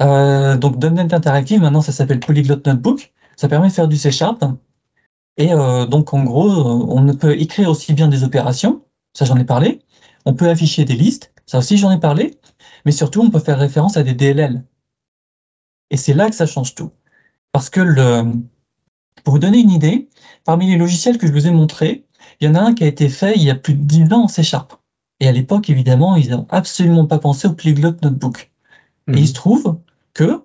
[0.00, 3.12] Euh, donc, .NET Interactive, maintenant, ça s'appelle Polyglot Notebook.
[3.36, 4.44] Ça permet de faire du C Sharp.
[5.36, 8.84] Et euh, donc, en gros, euh, on peut écrire aussi bien des opérations.
[9.14, 9.80] Ça, j'en ai parlé.
[10.26, 11.32] On peut afficher des listes.
[11.46, 12.38] Ça aussi, j'en ai parlé.
[12.84, 14.64] Mais surtout, on peut faire référence à des DLL.
[15.90, 16.90] Et c'est là que ça change tout.
[17.52, 18.24] Parce que le,
[19.22, 20.08] pour vous donner une idée,
[20.44, 22.06] parmi les logiciels que je vous ai montrés,
[22.40, 24.12] il y en a un qui a été fait il y a plus de 10
[24.12, 24.74] ans en C Sharp.
[25.20, 28.52] Et à l'époque, évidemment, ils n'ont absolument pas pensé au Polyglot Notebook.
[29.08, 29.78] Et il se trouve
[30.12, 30.42] que,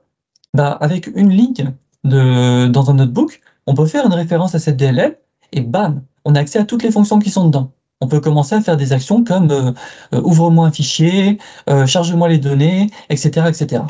[0.53, 1.73] bah, avec une ligne
[2.03, 5.19] de, dans un notebook, on peut faire une référence à cette DLL
[5.51, 7.71] et bam, on a accès à toutes les fonctions qui sont dedans.
[8.01, 9.71] On peut commencer à faire des actions comme euh,
[10.13, 11.37] euh, ouvre-moi un fichier,
[11.69, 13.83] euh, charge-moi les données, etc., etc.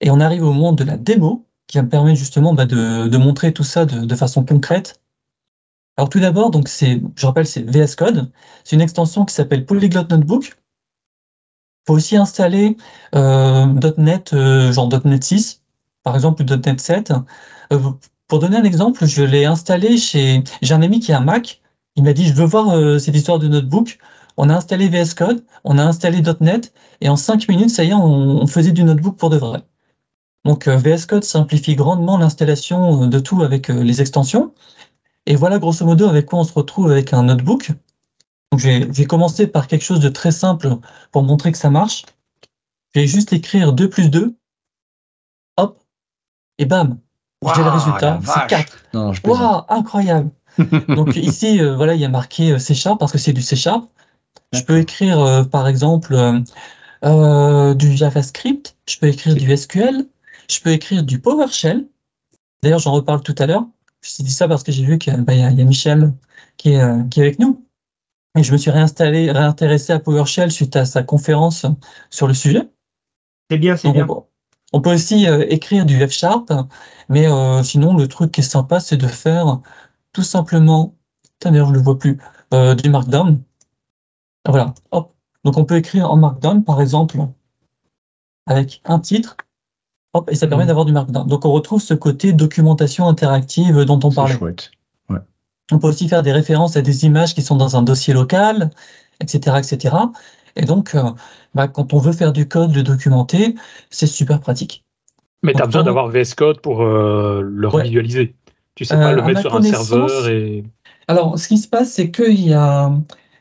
[0.00, 3.16] Et on arrive au moment de la démo qui va me permettre justement bah, de,
[3.16, 5.00] montrer tout ça de, façon concrète.
[5.96, 8.32] Alors tout d'abord, donc c'est, je rappelle, c'est VS Code.
[8.64, 10.46] C'est une extension qui s'appelle Polyglot Notebook.
[10.46, 12.76] Il faut aussi installer
[13.12, 14.34] .NET,
[14.72, 15.62] genre .NET 6,
[16.02, 17.12] par exemple, ou .NET 7.
[18.28, 20.44] Pour donner un exemple, je l'ai installé chez...
[20.62, 21.60] J'ai un ami qui a un Mac.
[21.96, 23.98] Il m'a dit, je veux voir euh, cette histoire de notebook.
[24.40, 27.90] On a installé VS Code, on a installé .NET, et en 5 minutes, ça y
[27.90, 29.64] est, on, faisait du notebook pour de vrai.
[30.44, 34.54] Donc euh, VS Code simplifie grandement l'installation euh, de tout avec euh, les extensions.
[35.26, 37.72] Et voilà grosso modo avec quoi on se retrouve avec un notebook.
[38.52, 40.76] Vais commencer par quelque chose de très simple
[41.10, 42.06] pour montrer que ça marche.
[42.94, 44.36] Je vais juste écrire 2 plus 2.
[45.56, 45.82] Hop.
[46.58, 47.00] Et bam.
[47.54, 48.18] J'ai le résultat.
[48.22, 48.46] C'est vache.
[48.48, 48.84] 4.
[48.94, 49.20] Non, je.
[49.24, 50.30] Waouh, incroyable.
[50.88, 53.42] Donc ici, euh, voilà, il y a marqué euh, C Sharp parce que c'est du
[53.42, 53.88] C Sharp.
[54.52, 56.40] Je peux écrire, euh, par exemple, euh,
[57.04, 60.06] euh, du JavaScript, je peux écrire du SQL,
[60.50, 61.86] je peux écrire du PowerShell.
[62.62, 63.66] D'ailleurs, j'en reparle tout à l'heure.
[64.02, 66.12] Je dit ça parce que j'ai vu qu'il bah, y, a, y a Michel
[66.56, 67.64] qui est, euh, qui est avec nous.
[68.36, 71.66] Et je me suis réinstallé, réintéressé à PowerShell suite à sa conférence
[72.10, 72.68] sur le sujet.
[73.50, 74.06] C'est bien, c'est bien.
[74.72, 76.52] On peut aussi euh, écrire du F Sharp,
[77.08, 79.60] mais euh, sinon, le truc qui est sympa, c'est de faire
[80.12, 80.94] tout simplement,
[81.40, 82.18] d'ailleurs, je le vois plus,
[82.54, 83.40] euh, du Markdown.
[84.46, 85.14] Voilà, hop.
[85.44, 87.18] Donc, on peut écrire en Markdown, par exemple,
[88.46, 89.36] avec un titre,
[90.14, 90.68] hop, et ça permet Mhm.
[90.68, 91.26] d'avoir du Markdown.
[91.26, 94.34] Donc, on retrouve ce côté documentation interactive dont on C'est parlait.
[94.34, 94.70] chouette.
[95.70, 98.70] On peut aussi faire des références à des images qui sont dans un dossier local,
[99.20, 99.96] etc., etc.
[100.58, 101.02] Et donc, euh,
[101.54, 103.54] bah, quand on veut faire du code, le documenter,
[103.90, 104.84] c'est super pratique.
[105.42, 107.82] Mais tu as besoin d'avoir VS Code pour euh, le Ouais.
[107.82, 108.34] revisualiser.
[108.74, 110.64] Tu sais Euh, pas le à mettre sur un serveur et.
[111.06, 112.92] Alors, ce qui se passe, c'est qu'il y a,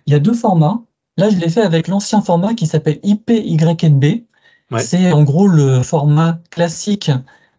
[0.06, 0.82] il y a deux formats.
[1.18, 4.04] Là, je l'ai fait avec l'ancien format qui s'appelle IPYNB.
[4.72, 4.80] Ouais.
[4.80, 7.10] C'est en gros le format classique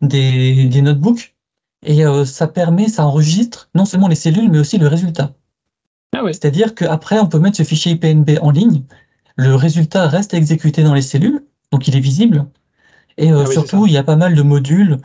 [0.03, 1.35] des, des notebooks.
[1.85, 5.33] Et euh, ça permet, ça enregistre non seulement les cellules, mais aussi le résultat.
[6.17, 6.33] Ah ouais.
[6.33, 8.83] C'est-à-dire qu'après, on peut mettre ce fichier IPNB en ligne.
[9.39, 12.47] Le résultat reste exécuté dans les cellules, donc il est visible.
[13.17, 14.99] Et euh, Ah oui, surtout, il y a pas mal de modules,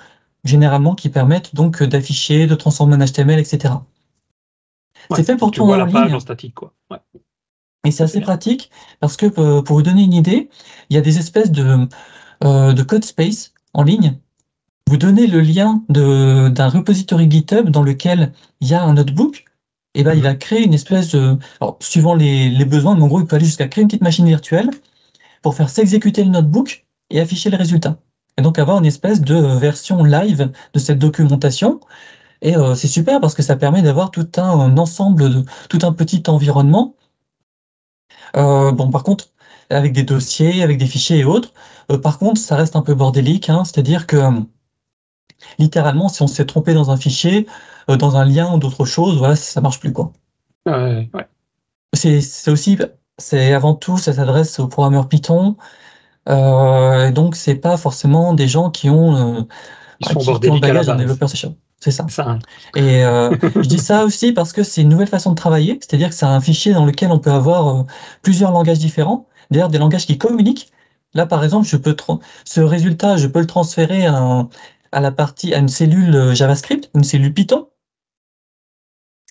[0.44, 3.76] généralement, qui permettent donc d'afficher, de transformer en HTML, etc.
[5.10, 6.16] Ouais, c'est fait pour vois en la page ligne.
[6.16, 6.74] en statique, quoi.
[6.90, 6.98] Ouais.
[7.86, 10.50] Et c'est assez pratique parce que euh, pour vous donner une idée,
[10.90, 11.88] il y a des espèces de,
[12.44, 14.18] euh, de code space en ligne.
[14.90, 19.46] Vous donnez le lien d'un repository GitHub dans lequel il y a un notebook,
[19.96, 23.22] et ben il va créer une espèce de, alors, suivant les, besoins, mais en gros,
[23.22, 24.70] il peut aller jusqu'à créer une petite machine virtuelle
[25.42, 27.98] pour faire s'exécuter le notebook et afficher les résultats.
[28.38, 31.80] Et donc avoir une espèce de euh, version live de cette documentation.
[32.42, 35.94] Et euh, c'est super parce que ça permet d'avoir tout un, ensemble, de, tout un
[35.94, 36.96] petit environnement
[38.36, 39.30] euh, bon, par contre,
[39.70, 41.54] avec des dossiers, avec des fichiers et autres,
[42.02, 44.18] par contre, ça reste un peu bordélique, hein, c'est-à-dire que
[45.60, 47.48] littéralement, si on s'est trompé dans un fichier,
[47.90, 50.12] euh, dans un lien ou d'autre chose, voilà, ça marche plus quoi.
[50.66, 51.10] Ouais.
[51.94, 52.78] C'est aussi,
[53.20, 55.58] c'est avant tout, ça s'adresse aux programmeurs Python,
[56.30, 59.42] euh, donc c'est pas forcément des gens qui ont, euh,
[60.00, 61.56] Ils qui- sont qui ont le bagage d'un développeur Sharp.
[61.80, 62.06] C'est ça.
[62.10, 62.40] Ça.
[62.76, 66.10] Et euh, je dis ça aussi parce que c'est une nouvelle façon de travailler, c'est-à-dire
[66.10, 67.84] que c'est un fichier dans lequel on peut avoir euh,
[68.22, 70.72] plusieurs langages différents, d'ailleurs des langages qui communiquent.
[71.14, 71.96] Là, par exemple, je peux
[72.46, 74.50] ce résultat, je peux le transférer à, un-
[74.94, 77.68] à la partie, à une cellule euh, JavaScript, une cellule Python.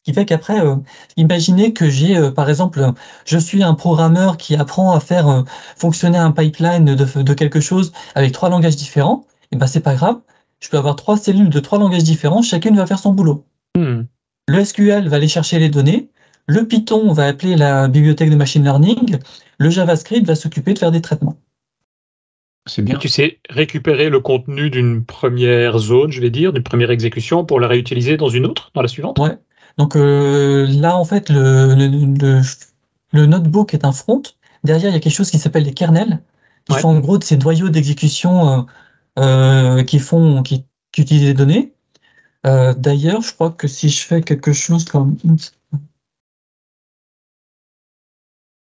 [0.02, 0.74] Ce qui fait qu'après, euh,
[1.16, 2.92] imaginez que j'ai, euh, par exemple,
[3.24, 5.42] je suis un programmeur qui apprend à faire euh,
[5.76, 9.26] fonctionner un pipeline de, de quelque chose avec trois langages différents.
[9.52, 10.18] Et ben, c'est pas grave.
[10.58, 13.46] Je peux avoir trois cellules de trois langages différents, chacune va faire son boulot.
[13.76, 14.02] Hmm.
[14.48, 16.10] Le SQL va aller chercher les données,
[16.46, 19.18] le Python va appeler la bibliothèque de machine learning,
[19.58, 21.36] le JavaScript va s'occuper de faire des traitements.
[22.66, 22.98] C'est Et bien.
[22.98, 27.58] tu sais récupérer le contenu d'une première zone, je vais dire, d'une première exécution pour
[27.58, 29.18] la réutiliser dans une autre, dans la suivante?
[29.18, 29.36] Ouais.
[29.78, 32.40] Donc euh, là, en fait, le, le, le-
[33.12, 34.22] le notebook est un front.
[34.64, 36.20] Derrière, il y a quelque chose qui s'appelle les kernels,
[36.66, 36.80] qui Ouais.
[36.80, 38.62] sont en gros de ces noyaux d'exécution euh,
[39.18, 41.72] euh, qui font, qui, qui utilisent les données.
[42.44, 45.16] D'ailleurs, je crois que si je fais quelque chose comme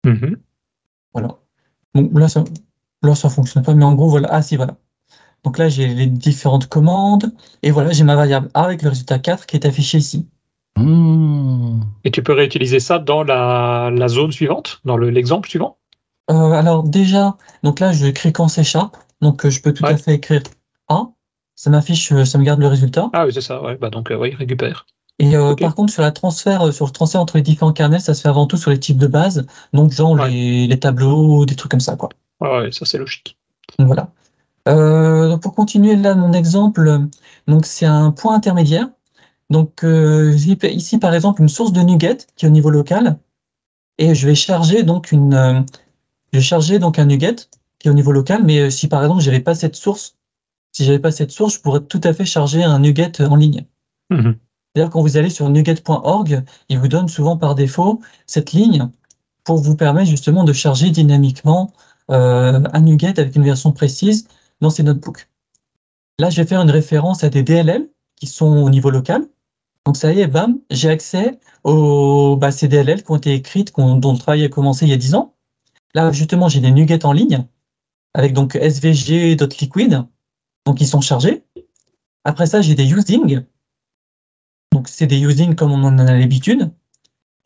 [0.04, 0.42] Mhm.
[1.12, 1.38] Voilà.
[1.94, 2.44] Bon, là, ça,
[3.02, 4.28] là, ça fonctionne pas, mais en gros, voilà.
[4.30, 4.76] Ah, si, voilà.
[5.44, 7.32] Donc là, j'ai les différentes commandes,
[7.62, 10.28] et voilà, j'ai ma variable A avec le résultat 4 qui est affiché ici.
[10.76, 11.80] Mmh.
[12.04, 15.78] Et tu peux réutiliser ça dans la, la zone suivante, dans le- l'exemple suivant?
[16.30, 19.84] Euh, alors, déjà, donc là, je écris qu'en C Sharp, donc euh, je peux tout
[19.84, 19.92] Ouais.
[19.92, 20.42] à fait écrire
[20.88, 21.08] A,
[21.56, 23.10] ça m'affiche, euh, ça me garde le résultat.
[23.12, 23.76] Ah oui, c'est ça, ouais.
[23.76, 24.86] Bah donc, euh, oui, récupère.
[25.18, 28.14] Et euh, par contre, sur la transfert, sur le transfert entre les différents kernels, ça
[28.14, 30.30] se fait avant tout sur les types de base, donc genre Ouais.
[30.30, 32.08] les, les tableaux, des trucs comme ça, quoi.
[32.40, 33.38] Ouais, ça c'est logique.
[33.78, 34.12] Voilà.
[34.68, 37.00] Euh, pour continuer là, mon exemple,
[37.46, 38.88] donc c'est un point intermédiaire.
[39.48, 43.18] Donc euh, j'ai ici par exemple une source de NuGet qui est au niveau local,
[43.98, 45.60] et je vais charger donc une, euh,
[46.32, 47.36] je vais charger donc un NuGet
[47.78, 48.44] qui est au niveau local.
[48.44, 50.16] Mais si par exemple j'avais pas cette source,
[50.72, 53.64] si j'avais pas cette source, je pourrais tout à fait charger un NuGet en ligne.
[54.10, 54.36] Mhm.
[54.74, 58.88] C'est-à-dire quand vous allez sur nuget.org, il vous donne souvent par défaut cette ligne
[59.42, 61.72] pour vous permettre justement de charger dynamiquement
[62.10, 64.26] un NuGet avec une version précise
[64.60, 65.28] dans ces notebooks.
[66.18, 69.26] Là, je vais faire une référence à des DLL qui sont au niveau local.
[69.86, 73.74] Donc ça y est, bam, j'ai accès aux bah, ces DLL qui ont été écrites,
[73.76, 75.34] dont le travail a commencé il y a 10 ans.
[75.94, 77.46] Là, justement, j'ai des nuggets en ligne
[78.14, 80.04] avec donc svg.liquid,
[80.66, 81.44] donc ils sont chargés.
[82.24, 83.44] Après ça, j'ai des using.
[84.72, 86.70] donc c'est des usines comme on en a l'habitude.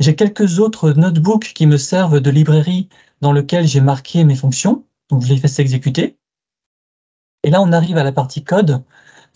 [0.01, 2.89] J'ai quelques autres notebooks qui me servent de librairie
[3.25, 6.19] dans lequel j'ai marqué mes fonctions, donc je les fais s'exécuter.
[7.43, 8.83] Et là, on arrive à la partie code.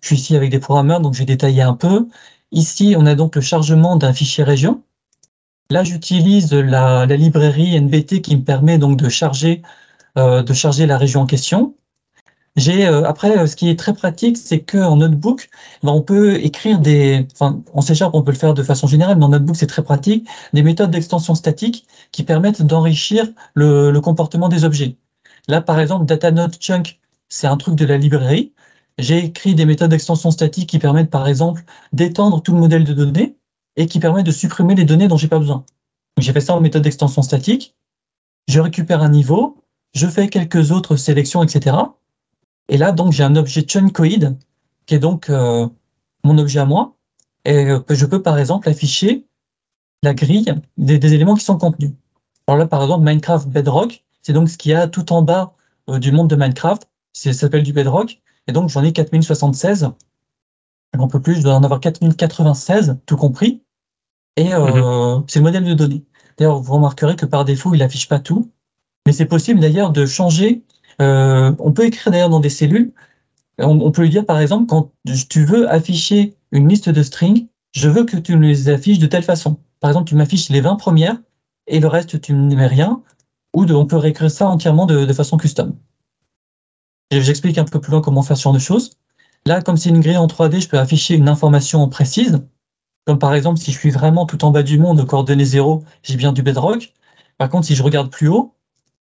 [0.03, 2.07] Je suis ici avec des programmeurs, donc j'ai détaillé un peu.
[2.53, 4.83] Ici, on a donc le chargement d'un fichier région.
[5.71, 9.63] Là, j'utilise la, librairie NBT qui me permet donc de charger,
[10.19, 11.75] euh, de charger la région en question.
[12.59, 15.49] J'ai euh, après, ce qui est très pratique, c'est qu'en notebook,
[15.85, 19.17] ben, on peut écrire des, enfin, en C on peut le faire de façon générale,
[19.17, 24.01] mais en notebook, c'est très pratique, des méthodes d'extension statique qui permettent d'enrichir le, le,
[24.01, 24.97] comportement des objets.
[25.47, 28.53] Là, par exemple, DataNodeChunk, c'est un truc de la librairie.
[28.99, 32.93] J'ai écrit des méthodes d'extension statique qui permettent, par exemple, d'étendre tout le modèle de
[32.93, 33.37] données
[33.77, 35.65] et qui permettent de supprimer les données dont j'ai pas besoin.
[36.19, 37.77] J'ai fait ça en méthode d'extension statique.
[38.49, 39.63] Je récupère un niveau,
[39.95, 41.77] je fais quelques autres sélections, etc.
[42.69, 44.37] Et là, donc, j'ai un objet chunkoid
[44.87, 45.67] qui est donc euh,
[46.25, 46.97] mon objet à moi.
[47.45, 49.27] Et euh, je peux, par exemple, afficher
[50.03, 51.93] la grille des, des, éléments qui sont contenus.
[52.47, 55.55] Alors là, par exemple, Minecraft Bedrock, c'est donc ce qu'il y a tout en bas
[55.89, 56.89] euh, du monde de Minecraft.
[57.13, 58.21] Ça s'appelle du Bedrock.
[58.47, 59.91] Et donc, j'en ai 4076.
[60.95, 63.63] Un peu plus, je dois en avoir 4096, tout compris.
[64.37, 64.67] Et euh,
[65.19, 65.25] mm-hmm.
[65.27, 66.05] c'est le modèle de données.
[66.37, 68.51] D'ailleurs, vous remarquerez que par défaut, il n'affiche pas tout.
[69.07, 70.63] Mais c'est possible d'ailleurs de changer.
[71.01, 72.93] Euh, on peut écrire d'ailleurs dans des cellules.
[73.61, 74.93] On, peut lui dire par exemple, quand
[75.29, 79.07] tu veux afficher une liste de strings, je veux que tu me les affiches de
[79.07, 79.59] telle façon.
[79.81, 81.17] Par exemple, tu m'affiches les 20 premières
[81.67, 83.03] et le reste, tu ne mets rien.
[83.55, 85.77] Ou on peut réécrire ça entièrement de, de façon custom.
[87.11, 88.91] J'explique un peu plus loin comment faire ce genre de choses.
[89.47, 92.41] Là, comme c'est une grille en 3D, je peux afficher une information précise.
[93.07, 96.17] Comme par exemple, si je suis vraiment tout en bas du monde, coordonnées 0, j'ai
[96.17, 96.93] bien du bedrock.
[97.39, 98.55] Par contre, si je regarde plus haut,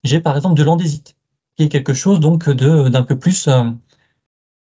[0.04, 1.16] j'ai par exemple de l'andésite,
[1.56, 3.64] qui est quelque chose donc de d'un peu plus euh,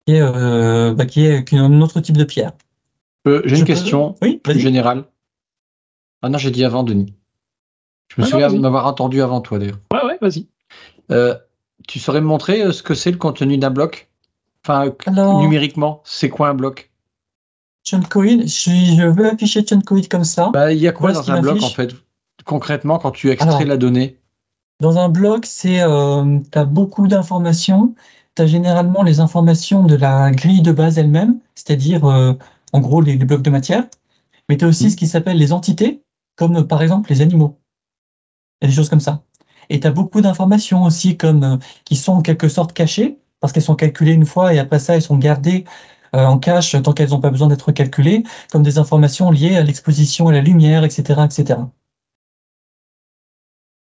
[0.06, 2.54] qui est, euh, bah, qui est qu'un autre type de pierre.
[3.28, 3.68] Euh, j'ai une peux...
[3.68, 5.06] question oui, plus générale.
[6.22, 7.14] Ah non, j'ai dit avant, Denis.
[8.16, 9.80] Je me Ah, souviens m'avoir entendu avant toi d'ailleurs.
[9.94, 10.48] Ouais, ouais, vas-y.
[11.12, 11.36] Euh,
[11.88, 14.10] tu saurais me montrer ce que c'est le contenu d'un bloc?
[14.66, 16.92] Enfin, Alors- numériquement, c'est quoi un bloc?
[17.86, 20.50] Chunkoid, je, veux afficher Chunkoid comme ça.
[20.52, 21.94] bah, Il y a quoi Voilà dans un bloc en fait
[22.46, 24.20] Concrètement, quand tu extrais Alors- la donnée?
[24.80, 27.96] Dans un bloc, c'est euh, tu as beaucoup d'informations.
[28.36, 32.34] Tu as généralement les informations de la grille de base elle-même, c'est-à-dire euh,
[32.74, 33.86] en gros les, les blocs de matière.
[34.50, 34.92] Mais tu as aussi Mhm.
[34.92, 36.04] ce qui s'appelle les entités,
[36.36, 37.60] comme euh, par exemple les animaux.
[38.62, 39.24] Il y a des choses comme ça.
[39.70, 43.54] Et tu as beaucoup d'informations aussi comme euh, qui sont en quelque sorte cachées, parce
[43.54, 45.66] qu'elles sont calculées une fois et après ça, elles sont gardées
[46.16, 49.64] euh, en cache tant qu'elles n'ont pas besoin d'être calculées, comme des informations liées à
[49.64, 51.26] l'exposition à la lumière, etc.
[51.26, 51.60] etc.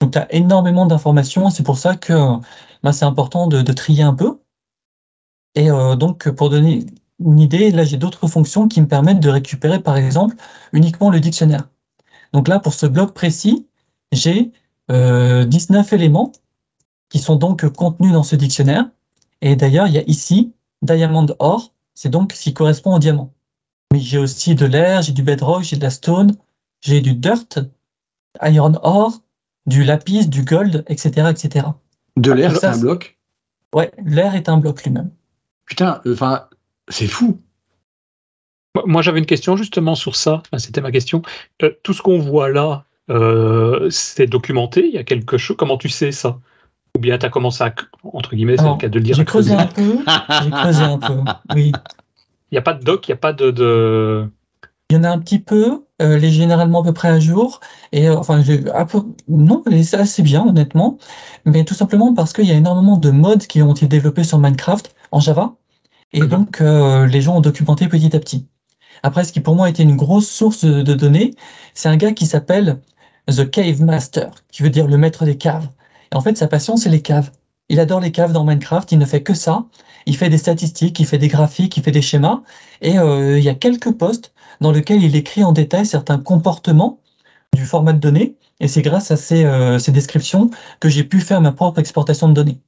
[0.02, 2.14] Donc tu as énormément d'informations, c'est pour ça que
[2.84, 4.40] bah, c'est important de, de trier un peu.
[5.56, 6.86] Et euh, donc pour donner
[7.20, 10.36] une idée, là j'ai d'autres fonctions qui me permettent de récupérer par exemple
[10.74, 11.70] uniquement le dictionnaire.
[12.34, 13.68] Donc là pour ce bloc précis,
[14.12, 14.52] j'ai
[14.92, 16.32] euh, 19 éléments
[17.10, 18.90] qui sont donc contenus dans ce dictionnaire.
[19.42, 23.34] Et d'ailleurs il y a ici Diamond Ore, c'est donc ce qui correspond au diamant.
[23.94, 26.36] Mais j'ai aussi de l'air, j'ai du bedrock, j'ai de la stone,
[26.82, 27.60] j'ai du dirt,
[28.42, 29.22] iron ore,
[29.66, 31.68] du lapis, du gold, etc., etc.
[32.18, 33.18] De l'air, ça, c'est un bloc?
[33.74, 35.12] Ouais, l'air est un bloc lui-même.
[35.66, 36.48] Putain, euh, enfin,
[36.88, 37.40] c'est fou.
[38.86, 40.44] Moi- j'avais une question justement sur ça.
[40.46, 41.22] Enfin, C'était ma question.
[41.64, 44.86] Euh, tout ce qu'on voit là, euh, c'est documenté.
[44.88, 45.58] Il y a quelque chose.
[45.58, 46.40] Comment tu sais ça?
[46.96, 47.74] Ou bien tu as commencé à,
[48.04, 49.98] entre guillemets, c'est le cas de le dire, J'ai creusé un peu,
[50.44, 51.18] j'ai creusé un peu.
[51.54, 51.74] Oui,
[52.52, 53.52] Il n'y a pas de doc, il n'y a pas de.
[53.52, 54.26] de...
[54.90, 57.60] il y en a un petit peu, euh, les généralement à peu près à jour.
[57.92, 58.42] Et euh, enfin,
[58.88, 60.98] peu, non, mais c'est assez bien honnêtement.
[61.46, 64.40] Mais tout simplement parce qu'il y a énormément de mods qui ont été développés sur
[64.40, 65.56] Minecraft en Java,
[66.14, 66.28] et Mhm.
[66.30, 68.48] donc euh, les gens ont documenté petit à petit.
[69.04, 71.34] Après, ce qui pour moi a été une grosse source de, données,
[71.74, 72.82] c'est un gars qui s'appelle
[73.28, 75.70] The Cave Master, qui veut dire le maître des caves.
[76.12, 77.32] Et en fait, sa passion, c'est les caves.
[77.70, 79.66] Il adore les caves dans Minecraft, il ne fait que ça.
[80.06, 82.44] Il fait des statistiques, il fait des graphiques, il fait des schémas.
[82.82, 87.00] Et euh, il y a quelques posts dans lesquels il écrit en détail certains comportements
[87.54, 88.36] du format de données.
[88.60, 92.28] Et c'est grâce à ces, euh, ces descriptions que j'ai pu faire ma propre exportation
[92.30, 92.60] de données.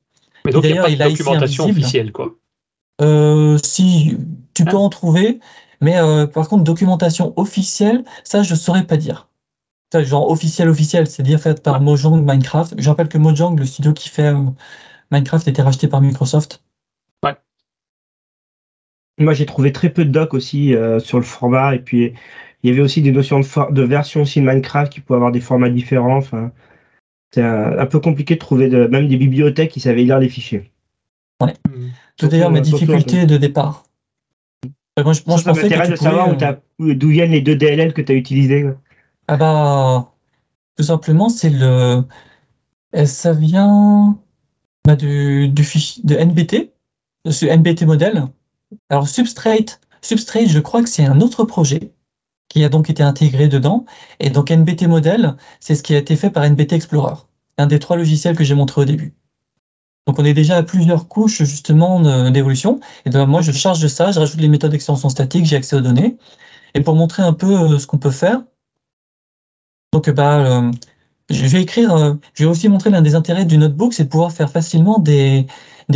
[0.45, 2.35] Mais donc, il n'y a d'ailleurs, pas de il a ici documentation officielle, quoi.
[3.01, 4.17] Euh, si
[4.53, 4.79] tu peux Ah.
[4.79, 5.39] en trouver,
[5.81, 9.27] mais euh, par contre, documentation officielle, ça, je saurais pas dire.
[9.93, 12.73] Ça, genre officiel, officiel, c'est-à-dire faite par Mojang Minecraft.
[12.77, 14.41] Je rappelle que Mojang, le studio qui fait euh,
[15.11, 16.61] Minecraft, était racheté par Microsoft.
[19.19, 21.75] Moi, j'ai trouvé très peu de docs aussi euh, sur le format.
[21.75, 22.13] Et puis,
[22.63, 25.17] il y avait aussi des notions de, for- de version aussi de Minecraft qui pouvaient
[25.17, 26.17] avoir des formats différents.
[26.17, 26.51] Enfin,
[27.33, 30.29] c'est un, un peu compliqué de trouver de, même des bibliothèques qui savaient lire les
[30.29, 30.71] fichiers.
[31.41, 31.89] Hmm.
[32.17, 33.83] Tout d'ailleurs mes euh, difficultés de départ.
[35.03, 36.29] moi, je, moi, je ça pensais que m'intéresse tu de savoir
[36.79, 38.65] d'où viennent les deux DLL que tu as utilisés.
[39.27, 40.13] Ah bah,
[40.77, 42.03] tout simplement, c'est le.
[42.95, 44.17] euh, Ça vient
[44.85, 46.71] bah, du, du fichier de NBT,
[47.25, 48.23] de ce NBT modèle.
[48.89, 51.93] Alors, Substrate, Substrate, je crois que c'est un autre projet
[52.49, 53.85] qui a donc été intégré dedans.
[54.19, 57.15] Et donc, NBT modèle, c'est ce qui a été fait par NBT Explorer,
[57.57, 59.13] un des trois logiciels que j'ai montré au début.
[60.05, 62.79] Donc, on est déjà à plusieurs couches, justement, d'évolution.
[63.05, 65.75] Et donc, moi, je charge de ça, je rajoute les méthodes d'extension statique, j'ai accès
[65.75, 66.17] aux données.
[66.73, 68.41] Et pour montrer un peu euh, ce qu'on peut faire,
[69.93, 70.71] donc, bah, euh,
[71.29, 74.09] je vais écrire, euh, je vais aussi montrer l'un des intérêts du notebook, c'est de
[74.09, 75.47] pouvoir faire facilement des,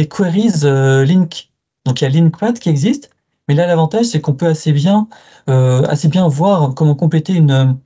[0.10, 1.51] queries euh, link.
[1.86, 3.10] Donc, il y a LinkPad qui existe,
[3.48, 5.08] mais là, l'avantage, c'est qu'on peut assez bien,
[5.50, 7.78] euh, assez bien voir comment compléter une,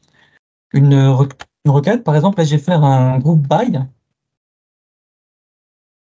[0.73, 2.03] une, une requête.
[2.03, 3.79] Par exemple, là, je vais faire un groupe by.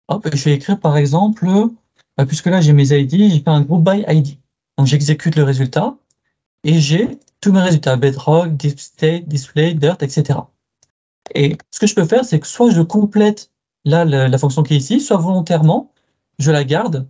[0.09, 3.63] Hop, je vais écrire, par exemple, euh, puisque là, j'ai mes ID, j'ai fait un
[3.63, 4.39] groupe by ID.
[4.77, 5.97] Donc, j'exécute le résultat
[6.65, 10.41] et j'ai tous mes résultats, bedrock, state, display, dirt, etc.
[11.35, 13.51] Et ce que je peux faire, c'est que soit je complète
[13.85, 15.93] là la fonction qui est ici, soit volontairement,
[16.39, 17.09] je la garde,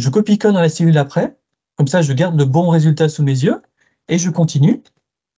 [0.00, 1.36] je copie-colle dans la cellule après,
[1.76, 3.62] comme ça je garde le bon résultat sous mes yeux,
[4.08, 4.82] et je continue.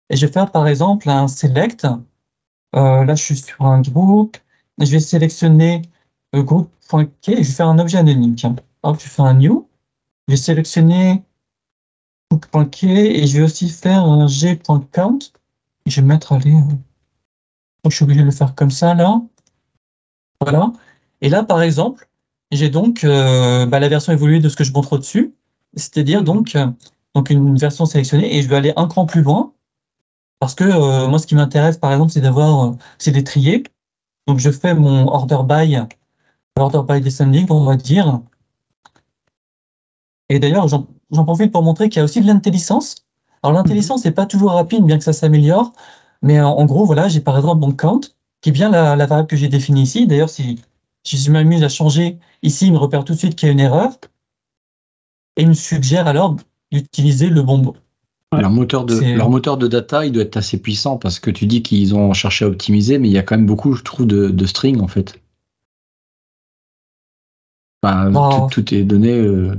[0.09, 1.85] Et je vais faire par exemple un select.
[2.75, 4.37] Euh, là, je suis sur un groupe.
[4.79, 5.81] Je vais sélectionner
[6.33, 8.35] le groupe.k et je vais faire un objet anonyme.
[8.83, 9.67] Hop, je fais un new.
[10.27, 11.23] Je vais sélectionner
[12.29, 15.19] groupe.k et je vais aussi faire un g.count.
[15.85, 19.21] Je vais mettre, allez, euh, je suis obligé de le faire comme ça, là.
[20.39, 20.71] Voilà.
[21.21, 22.07] Et là, par exemple,
[22.51, 25.33] j'ai donc euh, bah, la version évoluée de ce que je montre au-dessus,
[25.75, 26.67] c'est-à-dire donc, euh,
[27.15, 29.53] donc une version sélectionnée, et je vais aller un cran plus loin,
[30.39, 33.63] parce que euh, moi, ce qui m'intéresse, par exemple, c'est d'avoir, euh, c'est des trier.
[34.27, 35.77] Donc, je fais mon order by,
[36.57, 38.21] order by descending, on va dire.
[40.29, 42.95] Et d'ailleurs, j'en profite pour montrer qu'il y a aussi de l'intelligence.
[43.43, 45.73] Alors, l'intelligence n'est pas toujours rapide, bien que ça s'améliore.
[46.21, 48.01] Mais en, en gros, voilà, j'ai par exemple mon count,
[48.41, 50.07] qui est bien la, la variable que j'ai définie ici.
[50.07, 50.59] D'ailleurs, si,
[51.03, 53.53] si je m'amuse à changer ici, il me repère tout de suite qu'il y a
[53.53, 53.89] une erreur.
[55.37, 56.35] Et il me suggère alors
[56.71, 57.75] d'utiliser le bon mot.
[58.33, 58.41] Ouais.
[58.41, 61.31] Leur, moteur de, C'est- leur moteur de data, il doit être assez puissant parce que
[61.31, 63.83] tu dis qu'ils ont cherché à optimiser, mais il y a quand même beaucoup, je
[63.83, 65.21] trouve, de, de strings en fait.
[67.83, 68.47] Enfin, Oh.
[68.51, 69.11] tout, tout est donné.
[69.11, 69.55] euh,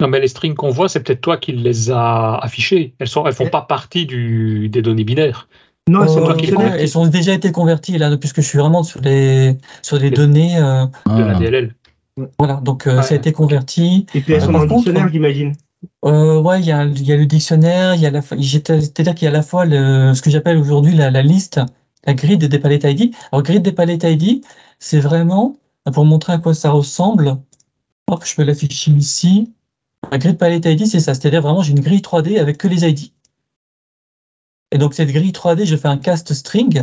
[0.00, 2.94] Non, mais les strings qu'on voit, c'est peut-être toi qui les as affichés.
[2.98, 5.48] Elles elles font pas partie du, des données binaires.
[5.88, 6.52] Non, c'est Euh, convertis.
[6.78, 10.16] elles ont déjà été converties là, puisque je suis vraiment sur les, sur les Les-
[10.16, 10.56] données.
[10.58, 11.38] euh, de la ah.
[11.38, 11.74] DLL.
[12.38, 14.06] voilà, donc euh, ça a été converti.
[14.14, 15.54] Et puis elles Euh, sont dans le dictionnaire, j'imagine.
[16.04, 19.14] Euh, ouais, il y a, il y a le dictionnaire, il y a la, c'est-à-dire
[19.16, 21.60] qu'il y a à la fois le, ce que j'appelle aujourd'hui la, la liste,
[22.06, 23.12] la grille des palette ID.
[23.32, 24.44] Alors, grille des palette ID,
[24.78, 25.56] c'est vraiment,
[25.92, 27.36] pour montrer à quoi ça ressemble,
[28.06, 29.52] hop, je peux l'afficher ici.
[30.12, 32.68] La grille de palette ID, c'est ça, c'est-à-dire vraiment, j'ai une grille 3D avec que
[32.68, 33.10] les ID.
[34.72, 36.82] Et donc, cette grille 3D, je fais un cast string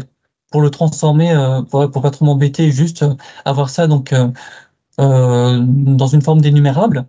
[0.51, 4.29] pour le transformer, euh, pour, pour pas trop m'embêter, juste euh, avoir ça, donc, euh,
[4.99, 7.07] euh, dans une forme d'énumérable.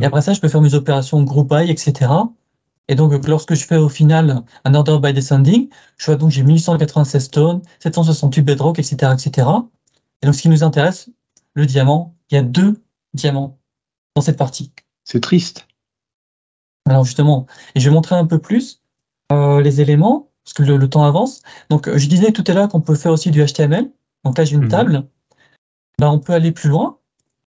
[0.00, 2.10] Et après ça, je peux faire mes opérations group by, etc.
[2.88, 6.42] Et donc, lorsque je fais au final un order by descending, je vois donc j'ai
[6.42, 9.48] 1896 tonnes, 768 bedrock, etc., etc.
[10.22, 11.10] Et donc, ce qui nous intéresse,
[11.52, 12.82] le diamant, il y a deux
[13.12, 13.58] diamants
[14.16, 14.72] dans cette partie.
[15.04, 15.66] C'est triste.
[16.86, 18.83] Alors justement, et je vais montrer un peu plus
[19.34, 21.42] euh, les éléments, parce que le, le temps avance.
[21.70, 23.90] Donc, euh, je disais tout à l'heure qu'on peut faire aussi du HTML.
[24.24, 24.68] Donc là, j'ai une Mhm.
[24.68, 25.06] table.
[25.98, 26.98] Ben, on peut aller plus loin.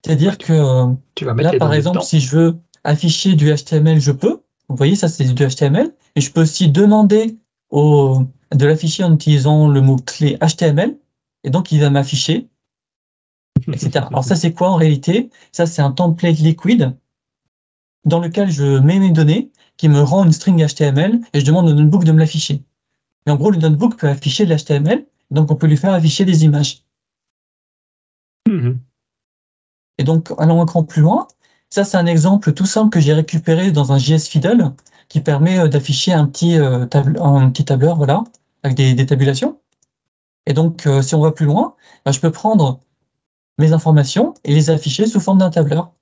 [0.05, 4.01] C'est-à-dire que euh, Tu vas mettre Là, par exemple, si je veux afficher du HTML,
[4.01, 4.41] je peux.
[4.69, 5.93] Vous voyez, ça, c'est du HTML.
[6.17, 7.37] Et je peux aussi demander
[7.71, 8.23] au,
[8.55, 10.97] de l'afficher en utilisant le mot-clé HTML.
[11.45, 12.49] Et donc, il va m'afficher,
[13.69, 14.07] etc.
[14.09, 15.31] Alors, ça, c'est quoi en réalité?
[15.53, 16.97] Ça, c'est un template liquide
[18.07, 21.67] dans lequel je mets mes données qui me rend une string HTML et je demande
[21.67, 22.63] au notebook de me l'afficher.
[23.25, 25.07] Et en gros, le notebook peut afficher de l'HTML.
[25.31, 26.85] Donc, on peut lui faire afficher des images.
[28.47, 28.79] Mhm.
[29.97, 31.29] Et donc, allons un cran plus loin.
[31.71, 34.75] Ça, c'est un exemple tout simple que j'ai récupéré dans un JS Fiddle
[35.09, 38.25] qui permet euh, d'afficher un petit, euh, un petit tableur, voilà,
[38.63, 39.61] avec des, des tabulations.
[40.45, 41.75] Et donc, euh, si on va plus loin,
[42.05, 42.81] bah, je peux prendre
[43.57, 45.95] mes informations et les afficher sous forme d'un tableur.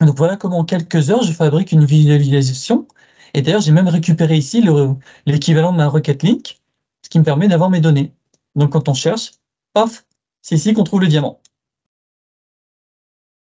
[0.00, 2.86] Donc voilà comment en quelques heures, je fabrique une visualisation.
[3.34, 4.96] Et d'ailleurs, j'ai même récupéré ici le-
[5.26, 6.60] l'équivalent de ma requête link,
[7.02, 8.12] ce qui me permet d'avoir mes données.
[8.56, 9.32] Donc quand on cherche,
[9.74, 10.04] paf,
[10.42, 11.40] c'est ici qu'on trouve le diamant.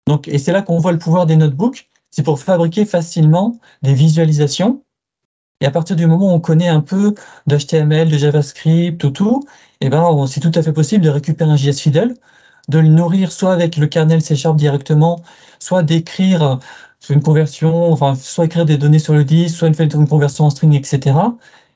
[0.07, 1.89] Donc, et c'est là qu'on voit le pouvoir des notebooks.
[2.11, 4.83] C'est pour fabriquer facilement des visualisations.
[5.61, 7.15] Et à partir du moment où on connaît un peu
[7.47, 9.43] d'HTML, de JavaScript, tout, tout,
[9.81, 12.15] eh ben, c'est tout à fait possible de récupérer un JS Fidel,
[12.70, 15.22] de le nourrir soit avec le kernel C Sharp directement,
[15.59, 16.59] soit d'écrire
[17.03, 20.45] soit une conversion, enfin, soit écrire des données sur le disque, soit faire une conversion
[20.45, 21.18] en string, etc.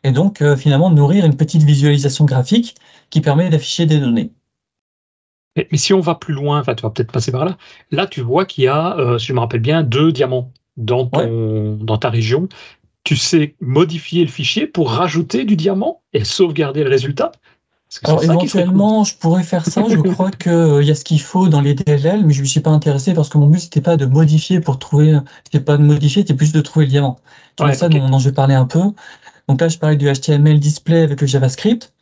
[0.05, 2.75] Et donc, euh, finalement, nourrir une petite visualisation graphique
[3.09, 4.31] qui permet d'afficher des données.
[5.57, 7.57] Mais, mais si on va plus loin, enfin, tu vas peut-être passer par là.
[7.91, 11.07] Là, tu vois qu'il y a, euh, si je me rappelle bien, deux diamants dans,
[11.07, 12.47] ton, dans ta région.
[13.03, 17.33] Tu sais modifier le fichier pour rajouter du diamant et sauvegarder le résultat
[18.03, 19.83] Alors éventuellement, je pourrais faire ça.
[19.89, 22.47] Je crois qu'il y a ce qu'il faut dans les DLL, mais je ne me
[22.47, 25.77] suis pas intéressé parce que mon but, c'était pas de modifier pour trouver, c'était pas
[25.77, 27.19] de modifier, c'était plus de trouver le diamant.
[27.57, 28.81] C'est Ouais, ça dont, dont je vais parler un peu.
[29.47, 31.93] Donc là, je parlais du HTML display avec le JavaScript,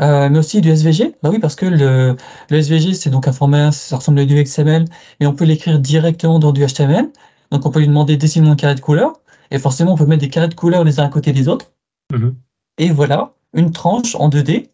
[0.00, 1.16] euh, mais aussi du SVG.
[1.22, 2.16] Bah oui, parce que le,
[2.48, 4.84] le SVG, c'est donc un format, ça ressemble à du XML,
[5.18, 7.10] mais on peut l'écrire directement dans du HTML.
[7.50, 9.14] Donc on peut lui demander dessine-moi un carré de couleur,
[9.50, 11.72] et forcément, on peut mettre des carrés de couleurs les uns à côté des autres.
[12.12, 12.36] Mhm.
[12.78, 14.68] Et voilà, une tranche en 2D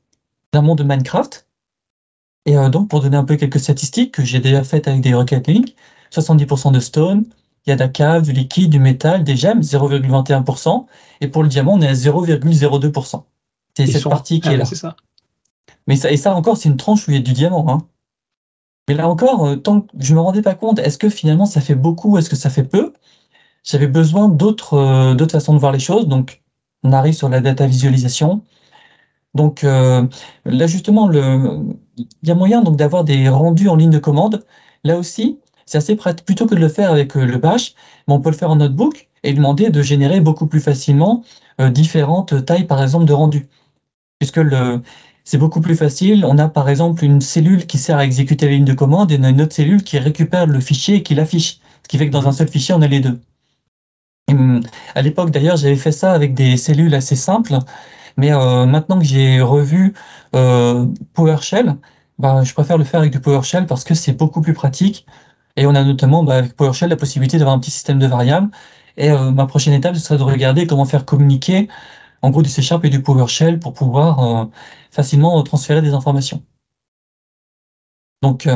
[0.52, 1.46] d'un monde de Minecraft.
[2.46, 5.14] Et euh, donc, pour donner un peu quelques statistiques que j'ai déjà faites avec des
[5.14, 5.74] Rocket Link,
[6.10, 7.24] 70% de stone,
[7.66, 10.86] il y a de la cave, du liquide, du métal, des gemmes, 0,21%.
[11.20, 13.24] Et pour le diamant, on est à 0,02%.
[13.76, 14.64] C'est cette sont- partie qui Ah, est là.
[14.64, 14.96] C'est ça.
[15.86, 17.66] Mais ça, et ça encore, c'est une tranche où il y a du diamant.
[17.70, 17.78] Hein.
[18.88, 21.60] Mais là encore, euh, tant que je me rendais pas compte, est-ce que finalement ça
[21.60, 22.92] fait beaucoup, est-ce que ça fait peu?
[23.64, 26.08] J'avais besoin d'autres euh, d'autres façons de voir les choses.
[26.08, 26.42] Donc,
[26.82, 28.42] on arrive sur la data visualisation.
[29.34, 30.06] Donc euh,
[30.44, 31.76] là justement, il
[32.22, 34.44] y a moyen donc d'avoir des rendus en ligne de commande.
[34.84, 36.26] Là aussi, c'est assez pratique.
[36.26, 37.74] Plutôt que de le faire avec euh, le bash,
[38.08, 41.24] mais on peut le faire en notebook et demander de générer beaucoup plus facilement
[41.60, 43.48] euh, différentes tailles, par exemple, de rendus.
[44.18, 44.40] Puisque
[45.24, 46.24] c'est beaucoup plus facile.
[46.24, 49.18] On a par exemple une cellule qui sert à exécuter la ligne de commande et
[49.18, 51.60] on a une autre cellule qui récupère le fichier et qui l'affiche.
[51.84, 53.20] Ce qui fait que dans un seul fichier, on a les deux.
[54.30, 54.62] Hum,
[54.94, 57.58] à l'époque, d'ailleurs, j'avais fait ça avec des cellules assez simples.
[58.16, 59.94] Mais euh, maintenant que j'ai revu
[60.34, 61.76] euh, PowerShell,
[62.18, 65.06] bah, je préfère le faire avec du PowerShell parce que c'est beaucoup plus pratique.
[65.56, 68.50] Et on a notamment bah, avec PowerShell la possibilité d'avoir un petit système de variables.
[68.96, 71.68] Et euh, ma prochaine étape, ce serait de regarder comment faire communiquer
[72.22, 74.48] en gros du C Sharp et du PowerShell pour pouvoir
[74.92, 76.44] facilement transférer des informations.
[78.22, 78.48] Donc,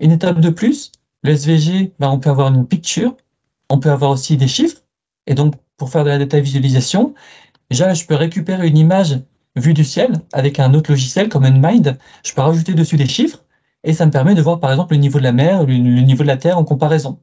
[0.00, 0.92] une étape de plus,
[1.22, 3.14] le SVG, bah, on peut avoir une picture,
[3.68, 4.82] on peut avoir aussi des chiffres.
[5.26, 7.14] Et donc, pour faire de la data visualisation,
[7.70, 9.20] déjà, je peux récupérer une image
[9.56, 11.98] vue du ciel avec un autre logiciel comme Unmind.
[12.24, 13.44] Je peux rajouter dessus des chiffres
[13.84, 16.02] et ça me permet de voir, par exemple, le niveau de la mer, le, le
[16.02, 17.20] niveau de la terre en comparaison.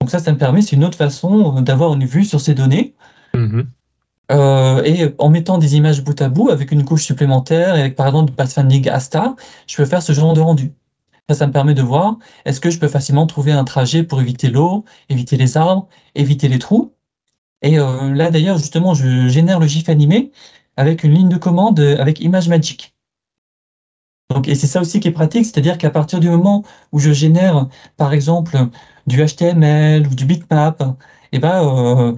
[0.00, 2.94] Donc ça, ça me permet, c'est une autre façon d'avoir une vue sur ces données.
[3.34, 3.70] Mhm.
[4.32, 7.96] Euh, et en mettant des images bout à bout avec une couche supplémentaire et avec
[7.96, 9.34] par exemple du pathfinding Asta,
[9.66, 10.72] je peux faire ce genre de rendu.
[11.28, 14.20] Ça, ça me permet de voir est-ce que je peux facilement trouver un trajet pour
[14.20, 16.94] éviter l'eau, éviter les arbres, éviter les trous?
[17.62, 20.32] Et euh, là d'ailleurs justement, je génère le GIF animé
[20.76, 22.94] avec une ligne de commande euh, avec ImageMagick.
[24.30, 27.12] Donc, et c'est ça aussi qui est pratique, c'est-à-dire qu'à partir du moment où je
[27.12, 28.56] génère, par exemple,
[29.06, 30.82] du HTML ou du bitmap,
[31.32, 32.14] eh ben, euh,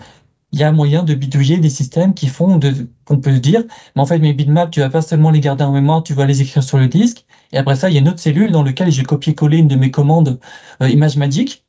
[0.53, 3.65] il y a moyen de bidouiller des systèmes qui font de, qu'on peut dire,
[3.97, 6.27] mais en fait, mes bitmaps, tu vas pas seulement les garder en mémoire, tu vas
[6.27, 7.25] les écrire sur le disque.
[7.53, 9.77] Et après ça, il y a une autre cellule dans laquelle j'ai copié-collé une de
[9.77, 10.39] mes commandes
[10.83, 11.65] euh, ImageMagick,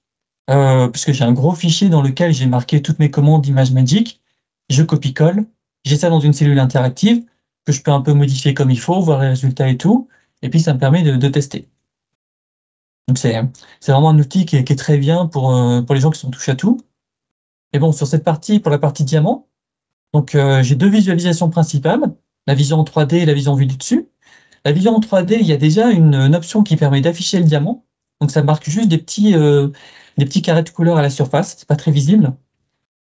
[0.50, 4.22] euh, puisque j'ai un gros fichier dans lequel j'ai marqué toutes mes commandes ImageMagick.
[4.70, 5.46] Je copie-colle,
[5.86, 7.24] j'ai ça dans une cellule interactive
[7.66, 10.10] que je peux un peu modifier comme il faut, voir les résultats et tout.
[10.41, 11.70] Et puis, ça me permet de, tester.
[13.08, 13.41] Donc, c'est,
[13.80, 16.32] c'est vraiment un outil qui est, très bien pour, euh, pour les gens qui sont
[16.32, 16.82] touche à tout.
[17.72, 19.48] Et bon, sur cette partie, pour la partie diamant,
[20.14, 22.02] donc euh, j'ai deux visualisations principales,
[22.48, 24.10] la vision en 3D et la vision vue du dessus.
[24.66, 27.46] La vision en 3D, il y a déjà une, une option qui permet d'afficher le
[27.46, 27.86] diamant.
[28.22, 29.70] Donc ça marque juste des petits, euh,
[30.18, 32.34] des petits carrés de couleur à la surface, c'est pas très visible.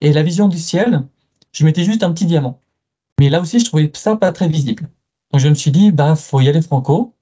[0.01, 1.07] Et la vision du ciel,
[1.53, 2.61] je mettais juste un petit diamant.
[3.19, 4.89] Mais là aussi, je trouvais ça pas très visible.
[5.33, 7.15] Donc je me suis dit, bah, faut y aller franco.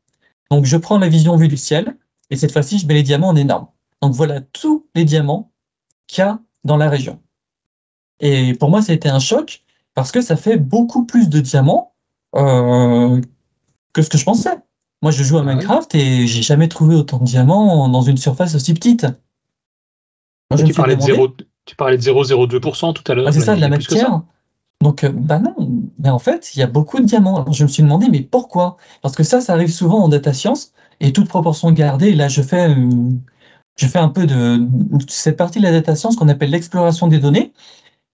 [0.51, 1.97] Donc je prends la vision vue du ciel,
[2.31, 3.67] et cette fois-ci, je mets les diamants en énorme.
[4.03, 5.51] Donc voilà tous les diamants
[6.07, 7.21] qu'il y a dans la région.
[8.21, 9.65] Et pour moi, ça a été un choc
[9.95, 11.95] parce que ça fait beaucoup plus de diamants
[12.37, 13.21] euh,
[13.93, 14.57] que ce que je pensais.
[15.03, 15.45] Moi, je joue à Ah.
[15.45, 19.07] Minecraft et j'ai jamais trouvé autant de diamants dans une surface aussi petite.
[20.51, 21.29] Moi, je tu, parlais de demandé- 0,
[21.67, 23.27] tu parlais de 0,02% tout à l'heure.
[23.29, 24.23] ah, c'est ça, de la matière.
[24.81, 25.55] Donc, euh, bah non,
[25.99, 27.37] mais en fait, il y a beaucoup de diamants.
[27.37, 28.77] Alors, je me suis demandé, mais pourquoi?
[29.03, 32.43] Parce que ça, ça arrive souvent en data science, et toute proportion gardée, là, je
[32.43, 32.89] fais, euh,
[33.77, 34.67] je fais un peu de
[35.09, 37.53] cette partie de la data science qu'on appelle l'exploration des données,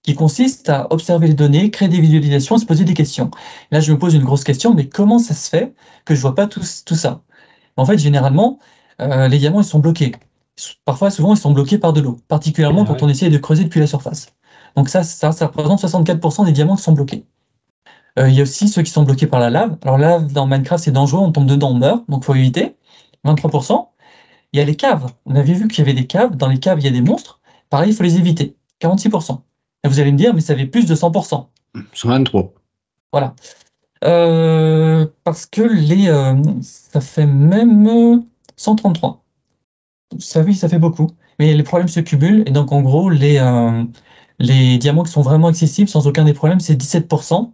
[0.02, 3.30] qui consiste à observer les données, créer des visualisations, se poser des questions.
[3.70, 5.74] Là, je me pose une grosse question, mais comment ça se fait
[6.04, 7.22] que je vois pas tout, tout ça?
[7.76, 8.58] En fait, généralement,
[9.00, 10.12] euh, les diamants, ils sont bloqués.
[10.84, 13.04] Parfois, souvent, ils sont bloqués par de l'eau, particulièrement Ah quand ouais.
[13.04, 14.28] on essaie de creuser depuis la surface.
[14.76, 17.24] Donc ça, ça, ça représente 64% des diamants qui sont bloqués.
[18.18, 19.76] Euh, il y a aussi ceux qui sont bloqués par la lave.
[19.82, 22.76] Alors là, dans Minecraft, c'est dangereux, on tombe dedans, on meurt, donc faut éviter.
[23.24, 23.88] 23%.
[24.52, 25.10] Il y a les caves.
[25.26, 26.36] On avait vu qu'il y avait des caves.
[26.36, 27.40] Dans les caves, il y a des monstres.
[27.70, 28.56] pareil, il faut les éviter.
[28.80, 29.40] 46%.
[29.82, 31.46] Et vous allez me dire, mais ça fait plus de 100%.
[31.92, 32.52] 123.
[33.12, 33.34] Voilà.
[34.04, 38.24] Euh, parce que les, euh, ça fait même
[38.56, 39.23] 133.
[40.18, 41.08] Ça, oui, ça fait beaucoup.
[41.38, 42.42] Mais les problèmes se cumulent.
[42.46, 43.84] Et donc, en gros, les, euh,
[44.38, 47.52] les diamants qui sont vraiment accessibles sans aucun des problèmes, c'est 17%.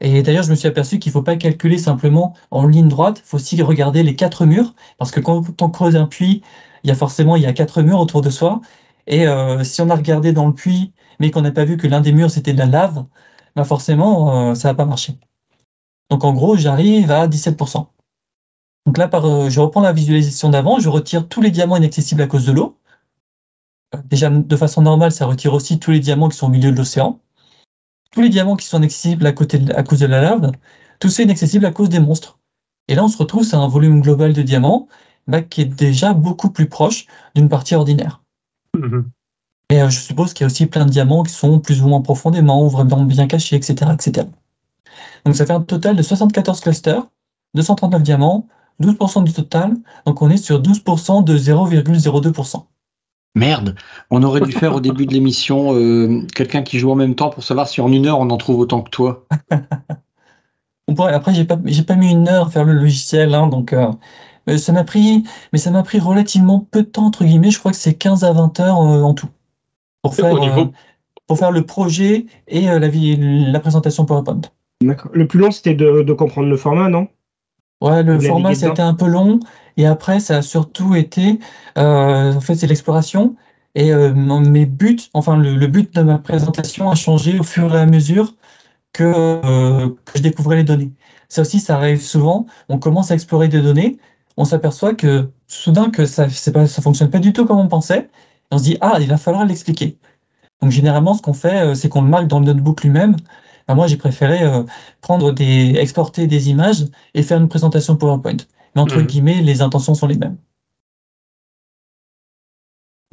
[0.00, 3.20] Et d'ailleurs, je me suis aperçu qu'il ne faut pas calculer simplement en ligne droite.
[3.24, 4.74] Il faut aussi regarder les quatre murs.
[4.98, 6.42] Parce que quand on creuse un puits,
[6.84, 8.60] il y a forcément il y a quatre murs autour de soi.
[9.06, 9.26] Et
[9.64, 12.12] si on a regardé dans le puits, mais qu'on n'a pas vu que l'un des
[12.12, 13.04] murs c'était de la lave,
[13.56, 15.18] bah forcément, ça va pas marcher.
[16.10, 17.88] Donc en gros, j'arrive à 17%.
[18.86, 22.22] Donc là, par, euh, je reprends la visualisation d'avant, je retire tous les diamants inaccessibles
[22.22, 22.76] à cause de l'eau.
[23.94, 26.72] Euh, déjà, de façon normale, ça retire aussi tous les diamants qui sont au milieu
[26.72, 27.20] de l'océan.
[28.10, 30.52] Tous les diamants qui sont inaccessibles à, côté à cause de la lave,
[30.98, 32.38] tous ceux inaccessibles à cause des monstres.
[32.88, 34.88] Et là, on se retrouve c'est un volume global de diamants
[35.26, 38.22] bah, qui est déjà beaucoup plus proche d'une partie ordinaire.
[38.76, 39.04] Mm-hmm.
[39.70, 41.88] Et euh, je suppose qu'il y a aussi plein de diamants qui sont plus ou
[41.88, 44.26] moins profondément ou vraiment bien cachés, etc., etc.
[45.24, 47.06] Donc ça fait un total de 74 clusters,
[47.54, 48.48] 239 diamants,
[48.82, 49.74] 12% du total.
[50.06, 52.64] Donc on est sur 12% de 0,02%.
[53.34, 53.76] Merde,
[54.10, 57.30] on aurait dû faire au début de l'émission euh, quelqu'un qui joue en même temps
[57.30, 59.26] pour savoir si en une heure on en trouve autant que toi.
[60.88, 63.72] on pourrait, après, j'ai pas, pas mis une heure à faire le logiciel, hein, donc
[63.72, 63.90] euh,
[64.58, 67.50] ça m'a pris, mais ça m'a pris relativement peu de temps entre guillemets.
[67.50, 69.28] Je crois que c'est 15 à 20 heures euh, en tout
[70.02, 70.34] pour faire,
[71.26, 74.42] pour faire le projet et la, la présentation PowerPoint.
[75.12, 77.08] Le plus long, c'était de, comprendre le format, non?
[77.82, 79.40] Ouais, le format, c'était un peu long.
[79.76, 81.40] Et après, ça a surtout été,
[81.78, 83.34] euh, en fait, c'est l'exploration.
[83.74, 87.80] Et euh, mes buts, enfin, le, but de ma présentation a changé au fur et
[87.80, 88.34] à mesure
[88.92, 90.92] que, euh, que je découvrais les données.
[91.28, 92.46] Ça aussi, ça arrive souvent.
[92.68, 93.98] On commence à explorer des données.
[94.36, 98.10] On s'aperçoit que soudain que ça ne fonctionne pas du tout comme on pensait.
[98.52, 99.98] on se dit, ah, il va falloir l'expliquer.
[100.60, 103.16] Donc, généralement, ce qu'on fait, c'est qu'on le marque dans le notebook lui-même
[103.68, 104.64] bah, moi, j'ai préféré euh,
[105.00, 108.36] prendre des, exporter des images et faire une présentation PowerPoint.
[108.74, 109.06] Mais entre mhm.
[109.06, 110.36] guillemets, les intentions sont les mêmes.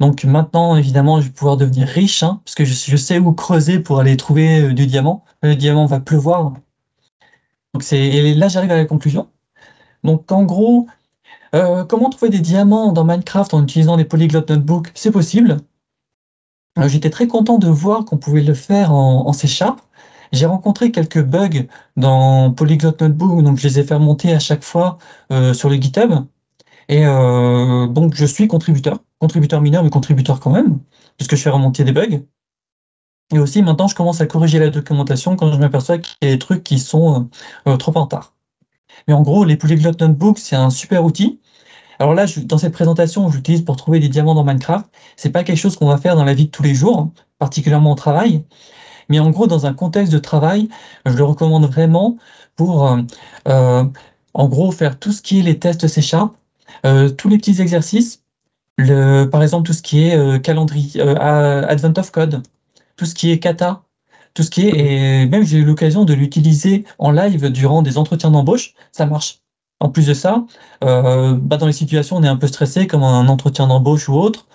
[0.00, 3.78] Donc maintenant, évidemment, je vais pouvoir devenir riche, hein, parce que je, sais où creuser
[3.80, 5.24] pour aller trouver euh, du diamant.
[5.42, 6.54] Le diamant va pleuvoir.
[7.74, 9.28] Donc c'est là, j'arrive à la conclusion.
[10.02, 10.86] Donc en gros,
[11.54, 15.58] euh, comment trouver des diamants dans Minecraft en utilisant les Polyglot Notebook C'est possible.
[16.86, 19.80] J'étais très content de voir qu'on pouvait le faire en, en C Sharp.
[20.32, 21.66] J'ai rencontré quelques bugs
[21.96, 24.98] dans Polyglot Notebook, donc je les ai fait remonter à chaque fois
[25.32, 26.12] euh, sur le GitHub.
[26.88, 30.80] Et euh, donc je suis contributeur, contributeur mineur, mais contributeur quand même,
[31.16, 32.22] puisque je fais remonter des bugs.
[33.32, 36.34] Et aussi maintenant, je commence à corriger la documentation quand je m'aperçois qu'il y a
[36.34, 37.28] des trucs qui sont
[37.66, 38.34] euh, trop en retard.
[39.08, 41.40] Mais en gros, les Polyglot Notebook, c'est un super outil.
[41.98, 44.86] Alors là, dans cette présentation, j'utilise pour trouver des diamants dans Minecraft.
[45.16, 47.92] C'est pas quelque chose qu'on va faire dans la vie de tous les jours, particulièrement
[47.92, 48.44] au travail.
[49.10, 50.68] Mais en gros, dans un contexte de travail,
[51.04, 52.16] je le recommande vraiment
[52.56, 53.02] pour, euh,
[53.48, 53.84] euh,
[54.34, 56.34] en gros, faire tout ce qui est les tests C Sharp,
[56.86, 58.22] euh, tous les petits exercices,
[58.78, 62.42] le, par exemple, tout ce qui est calendrier, Advent of Code,
[62.96, 63.82] tout ce qui est kata,
[64.34, 67.98] tout ce qui est, et même j'ai eu l'occasion de l'utiliser en live durant des
[67.98, 69.40] entretiens d'embauche, ça marche.
[69.80, 70.44] En plus de ça,
[70.82, 74.14] bah dans les situations où on est un peu stressé, comme un entretien d'embauche ou
[74.14, 74.46] autre,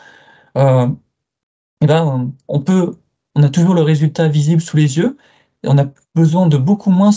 [0.55, 2.95] eh ben, on peut
[3.35, 5.17] on a toujours le résultat visible sous les yeux.
[5.65, 7.11] On a besoin de beaucoup moins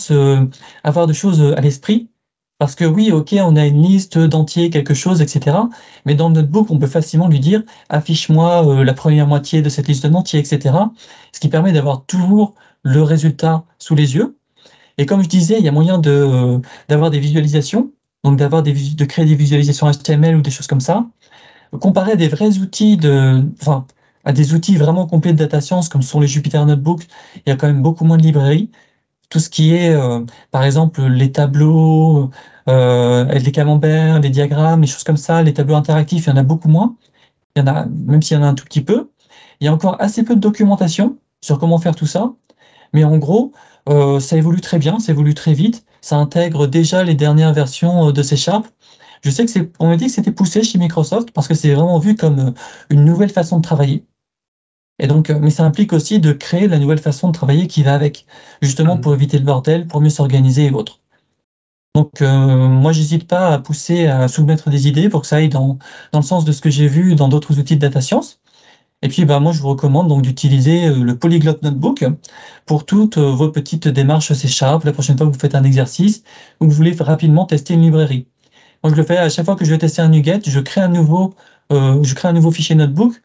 [0.84, 2.08] avoir de choses à l'esprit.
[2.58, 5.56] Parce que oui, ok, on a une liste d'entiers, quelque chose, etc.
[6.06, 9.68] Mais dans le notebook, on peut facilement lui dire affiche-moi euh, la première moitié de
[9.68, 10.74] cette liste d'entiers, etc.
[11.32, 14.36] Ce qui permet d'avoir toujours le résultat sous les yeux.
[14.98, 16.58] Et comme je disais, il y a moyen euh,
[16.88, 17.92] d'avoir des visualisations,
[18.24, 21.06] donc d'avoir de créer des visualisations HTML ou des choses comme ça.
[21.80, 23.44] Comparé à des vrais outils de,
[24.28, 27.04] à des outils vraiment complets de data science comme sont les Jupyter Notebooks,
[27.36, 28.70] il y a quand même beaucoup moins de librairies.
[29.30, 32.30] Tout ce qui est, euh, par exemple, les tableaux,
[32.68, 36.36] euh, les camemberts, les diagrammes, les choses comme ça, les tableaux interactifs, il y en
[36.36, 36.96] a beaucoup moins.
[37.56, 39.10] Il y en a, même s'il y en a un tout petit peu.
[39.60, 42.34] Il y a encore assez peu de documentation sur comment faire tout ça.
[42.94, 43.52] Mais en gros,
[43.88, 45.86] euh, ça évolue très bien, ça évolue très vite.
[46.02, 48.66] Ça intègre déjà les dernières versions de C Sharp.
[49.22, 51.74] Je sais que c'est, on m'a dit que c'était poussé chez Microsoft parce que c'est
[51.74, 52.54] vraiment vu comme
[52.90, 54.04] une nouvelle façon de travailler.
[54.98, 57.82] Et donc, euh, mais ça implique aussi de créer la nouvelle façon de travailler qui
[57.82, 58.26] va avec,
[58.62, 59.00] justement mmh.
[59.00, 61.00] pour éviter le bordel, pour mieux s'organiser et autres.
[61.94, 65.48] Donc, euh, moi, j'hésite pas à pousser, à soumettre des idées pour que ça aille
[65.48, 65.78] dans,
[66.12, 68.40] dans le sens de ce que j'ai vu dans d'autres outils de data science.
[69.02, 72.04] Et puis, bah, moi, je vous recommande donc d'utiliser euh, le Polyglot Notebook
[72.66, 76.24] pour toutes vos petites démarches C Sharp, la prochaine fois que vous faites un exercice
[76.60, 78.26] ou que vous voulez rapidement tester une librairie.
[78.82, 80.80] Moi, je le fais à chaque fois que je vais tester un NuGet, je crée
[80.80, 81.34] un nouveau,
[81.72, 83.20] euh, je crée un nouveau fichier notebook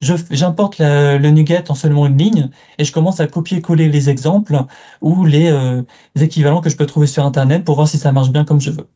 [0.00, 4.56] j'importe la- le NuGet en seulement une ligne et je commence à copier-coller les exemples
[5.00, 5.82] ou les, euh,
[6.14, 8.60] les équivalents que je peux trouver sur Internet pour voir si ça marche bien comme
[8.60, 8.86] je veux.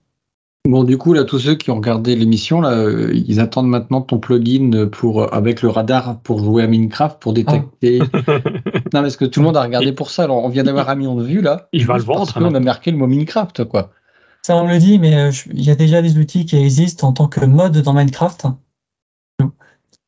[0.68, 4.00] Bon, du coup, là, tous ceux qui ont regardé l'émission, là, euh, ils attendent maintenant
[4.00, 7.98] ton plugin pour, euh, avec le radar pour jouer à Minecraft, pour détecter.
[8.94, 10.22] non, parce que tout le monde a regardé pour ça.
[10.22, 11.68] Alors, on vient d'avoir un million de vues, là.
[11.72, 13.90] Il va le Juste parce vendre, qu'on a marqué le mot Minecraft, quoi.
[14.42, 17.08] Ça, on me le dit, mais euh, il y a déjà des outils qui existent
[17.08, 18.46] en tant que mode dans Minecraft.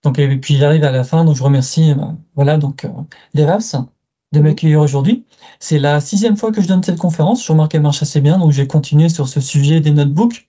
[0.04, 1.96] Donc, et puis j'arrive à la fin, donc je remercie, euh,
[2.36, 2.88] voilà, donc euh,
[3.34, 3.76] DevApps
[4.32, 5.24] de m'accueillir aujourd'hui.
[5.60, 7.44] C'est la sixième fois que je donne cette conférence.
[7.44, 10.48] Je remarque qu'elle marche assez bien, donc je vais continuer sur ce sujet des notebooks.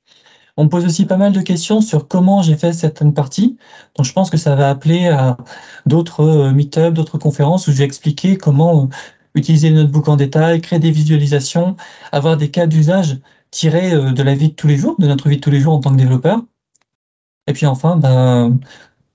[0.58, 3.58] On me pose aussi pas mal de questions sur comment j'ai fait certaines parties.
[3.96, 5.38] Donc, je pense que ça va appeler à
[5.86, 8.90] d'autres euh, meet-up, d'autres conférences où je vais expliquer comment
[9.36, 11.76] utiliser le notebook en détail, créer des visualisations,
[12.12, 13.20] avoir des cas d'usage
[13.52, 15.74] tirés de la vie de tous les jours, de notre vie de tous les jours
[15.74, 16.42] en tant que développeur.
[17.48, 18.60] Et puis enfin, ben,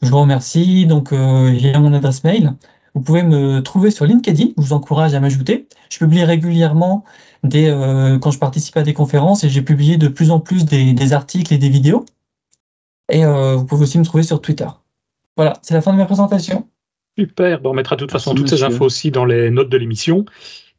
[0.03, 0.86] je vous remercie.
[0.86, 2.55] Donc, euh, j'ai mon adresse mail.
[2.94, 4.48] Vous pouvez me trouver sur LinkedIn.
[4.57, 5.66] Je vous encourage à m'ajouter.
[5.90, 7.05] Je publie régulièrement
[7.44, 10.64] des, euh, quand je participe à des conférences et j'ai publié de plus en plus
[10.64, 12.05] des, des articles et des vidéos.
[13.11, 14.68] Et euh, vous pouvez aussi me trouver sur Twitter.
[15.36, 16.66] Voilà, c'est la fin de ma présentation.
[17.18, 17.61] Super.
[17.61, 20.24] Bon, on mettra de toute façon toutes ces infos aussi dans les notes de l'émission.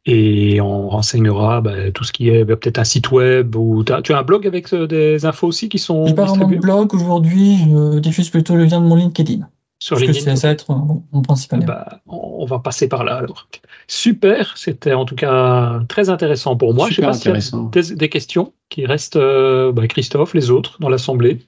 [0.04, 4.02] Et on renseignera bah, tout ce qui est bah, peut-être un site web ou t'as-
[4.02, 6.56] tu as un blog avec euh, des infos aussi qui sont J'ai pas vraiment de
[6.56, 7.56] blog aujourd'hui.
[7.58, 9.46] Je diffuse plutôt le lien de mon LinkedIn.
[9.78, 10.34] sur Parce que LinkedIn?
[10.36, 11.66] c'est- ça va être mon, mon principal lien.
[11.66, 13.46] Bah, on va passer par là alors.
[13.86, 16.88] Super, c'était en tout cas très intéressant pour moi.
[16.88, 17.90] Super Je sais pas s'il y a intéressant.
[17.90, 21.38] des, des questions qui restent, euh, bah, Christophe, les autres dans l'assemblée.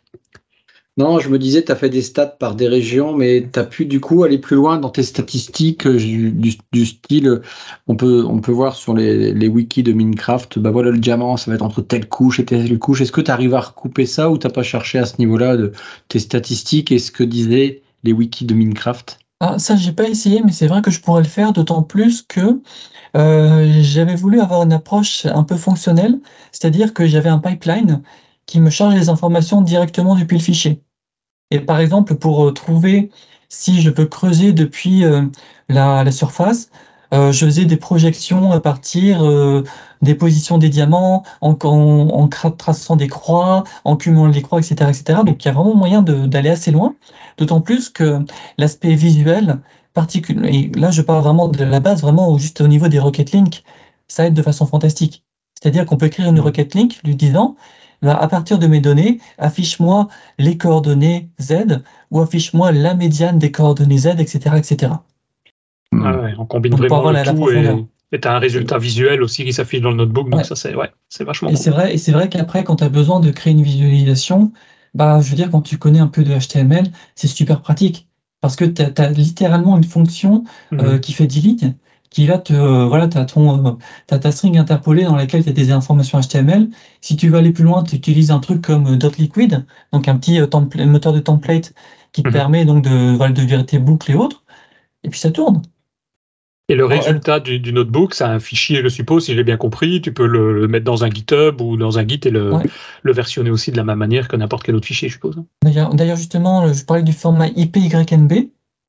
[0.97, 3.64] Non, je me disais, tu as fait des stats par des régions, mais tu as
[3.64, 7.42] pu du coup aller plus loin dans tes statistiques euh, du, style, euh,
[7.88, 11.36] on peut, on peut voir sur les, les wikis de Minecraft, bah voilà le diamant,
[11.36, 13.01] ça va être entre telle couche et telle couche.
[13.01, 15.72] Est-ce que tu arrives à recouper ça ou t'as pas cherché à ce niveau-là de
[16.09, 19.18] tes statistiques et ce que disaient les wikis de Minecraft?
[19.40, 22.22] Ah, ça, j'ai pas essayé, mais c'est vrai que je pourrais le faire, d'autant plus
[22.22, 22.62] que
[23.16, 26.20] euh, j'avais voulu avoir une approche un peu fonctionnelle,
[26.53, 28.03] c'est-à-dire que j'avais un pipeline
[28.47, 30.84] qui me charge les informations directement depuis le fichier.
[31.55, 33.11] Et par exemple, pour euh, trouver
[33.48, 35.26] si je peux creuser depuis euh,
[35.68, 36.70] la, la surface,
[37.12, 39.22] euh, je faisais des projections à partir
[40.02, 44.61] des positions des diamants, en, en, en cra- traçant des croix, en cumulant les croix,
[44.61, 45.20] etc., etc.
[45.24, 46.96] Donc il y a vraiment moyen d'aller assez loin,
[47.38, 48.18] d'autant plus que
[48.59, 49.61] l'aspect visuel
[49.92, 53.32] particulier, et là je parle vraiment de la base, vraiment juste au niveau des requêtes
[53.32, 53.62] link,
[54.09, 55.24] ça aide de façon fantastique.
[55.61, 57.57] C'est-à-dire qu'on peut écrire une requête link lui disant,
[58.05, 63.50] bah, à partir de mes données, affiche-moi les coordonnées Z ou affiche-moi la médiane des
[63.50, 64.92] coordonnées Z, etc., etc.
[65.92, 66.02] Hmm.
[66.05, 67.50] Ah ouais, on combine Donc, vraiment le la tout
[68.12, 70.30] et tu as un résultat visuel aussi qui s'affiche dans le notebook.
[70.30, 70.44] Donc Ouais.
[70.44, 71.61] ça, c'est ouais, c'est vachement Et cool.
[71.61, 74.52] c'est vrai, et c'est vrai qu'après, quand tu as besoin de créer une visualisation,
[74.94, 76.84] bah, je veux dire, quand tu connais un peu de HTML,
[77.16, 78.09] c'est super pratique.
[78.40, 80.44] Parce que tu as, littéralement une fonction
[80.74, 81.00] euh, Mhm.
[81.00, 81.74] qui fait 10 lignes,
[82.15, 85.73] qui va te, euh, voilà, tu as, ta string interpolée dans laquelle tu as des
[85.73, 86.69] informations HTML.
[87.01, 90.17] Si tu veux aller plus loin, tu utilises un truc comme euh, .liquid, donc un
[90.17, 90.47] petit euh,
[90.87, 91.75] moteur de template
[92.12, 92.33] qui te Mhm.
[92.33, 94.45] permet donc de, voilà, de virer tes boucles et autres.
[95.03, 95.62] Et puis ça tourne.
[96.69, 100.01] Et le résultat du, du notebook, c'est un fichier, je suppose, si j'ai bien compris.
[100.01, 102.65] Tu peux le, le mettre dans un GitHub ou dans un Git et le, Ouais.
[103.03, 105.43] le versionner aussi de la même manière que n'importe quel autre fichier, je suppose.
[105.65, 108.33] D'ailleurs, justement, je parlais du format IPYNB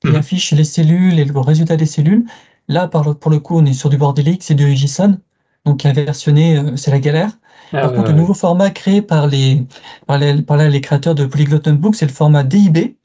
[0.02, 0.16] qui Mhm.
[0.16, 2.26] affiche les cellules et le résultat des cellules.
[2.68, 5.20] Là, par pour le coup, on est sur du bordélique, c'est du JSON.
[5.66, 7.32] Donc, à versionner, euh, c'est la galère.
[7.72, 8.14] Ah, Par ouais, contre, ouais.
[8.14, 9.66] le nouveau format créé par les,
[10.08, 12.98] par les, par là, les créateurs de Polyglot Notebook, c'est le format DIB.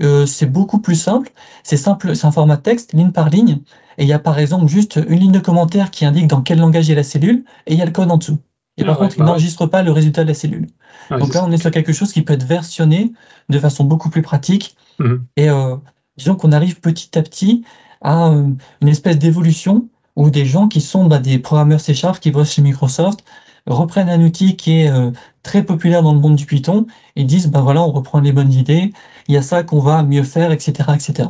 [0.00, 1.30] Euh, c'est beaucoup plus simple.
[1.62, 3.60] C'est simple, c'est un format texte, ligne par ligne.
[3.98, 6.58] Et il y a par exemple juste une ligne de commentaire qui indique dans quel
[6.58, 8.38] langage est la cellule, et il y a le code en dessous.
[8.76, 10.66] Et Ah par ouais, contre, il bah n'enregistre pas le résultat de la cellule.
[11.10, 13.12] Ouais, Donc là, on est sur quelque chose qui peut être versionné
[13.48, 14.76] de façon beaucoup plus pratique.
[14.98, 15.26] Mhm.
[15.36, 15.76] Et euh,
[16.16, 17.64] disons qu'on arrive petit à petit
[18.02, 22.20] à euh, une espèce d'évolution où des gens qui sont bah, des programmeurs C Sharp
[22.20, 23.24] qui bossent chez Microsoft
[23.66, 25.10] reprennent un outil qui est euh,
[25.42, 26.86] très populaire dans le monde du Python
[27.16, 28.92] et disent bah voilà on reprend les bonnes idées,
[29.28, 31.28] il y a ça qu'on va mieux faire, etc., etc.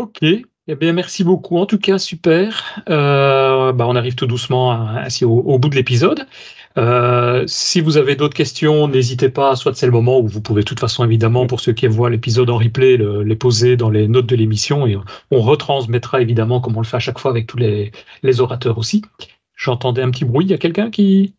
[0.00, 0.22] Ok.
[0.66, 1.58] Eh bien, merci beaucoup.
[1.58, 2.82] En tout cas, super.
[2.88, 6.26] Euh, bah, on arrive tout doucement au bout de l'épisode.
[6.76, 9.54] Euh, si vous avez d'autres questions, n'hésitez pas.
[9.54, 12.10] Soit c'est le moment où vous pouvez, de toute façon, évidemment, pour ceux qui voient
[12.10, 14.96] l'épisode en replay, le- les poser dans les notes de l'émission et
[15.30, 18.76] on retransmettra évidemment, comme on le fait à chaque fois avec tous les, les orateurs
[18.78, 19.02] aussi.
[19.56, 20.46] J'entendais un petit bruit.
[20.46, 21.34] Il y a quelqu'un qui,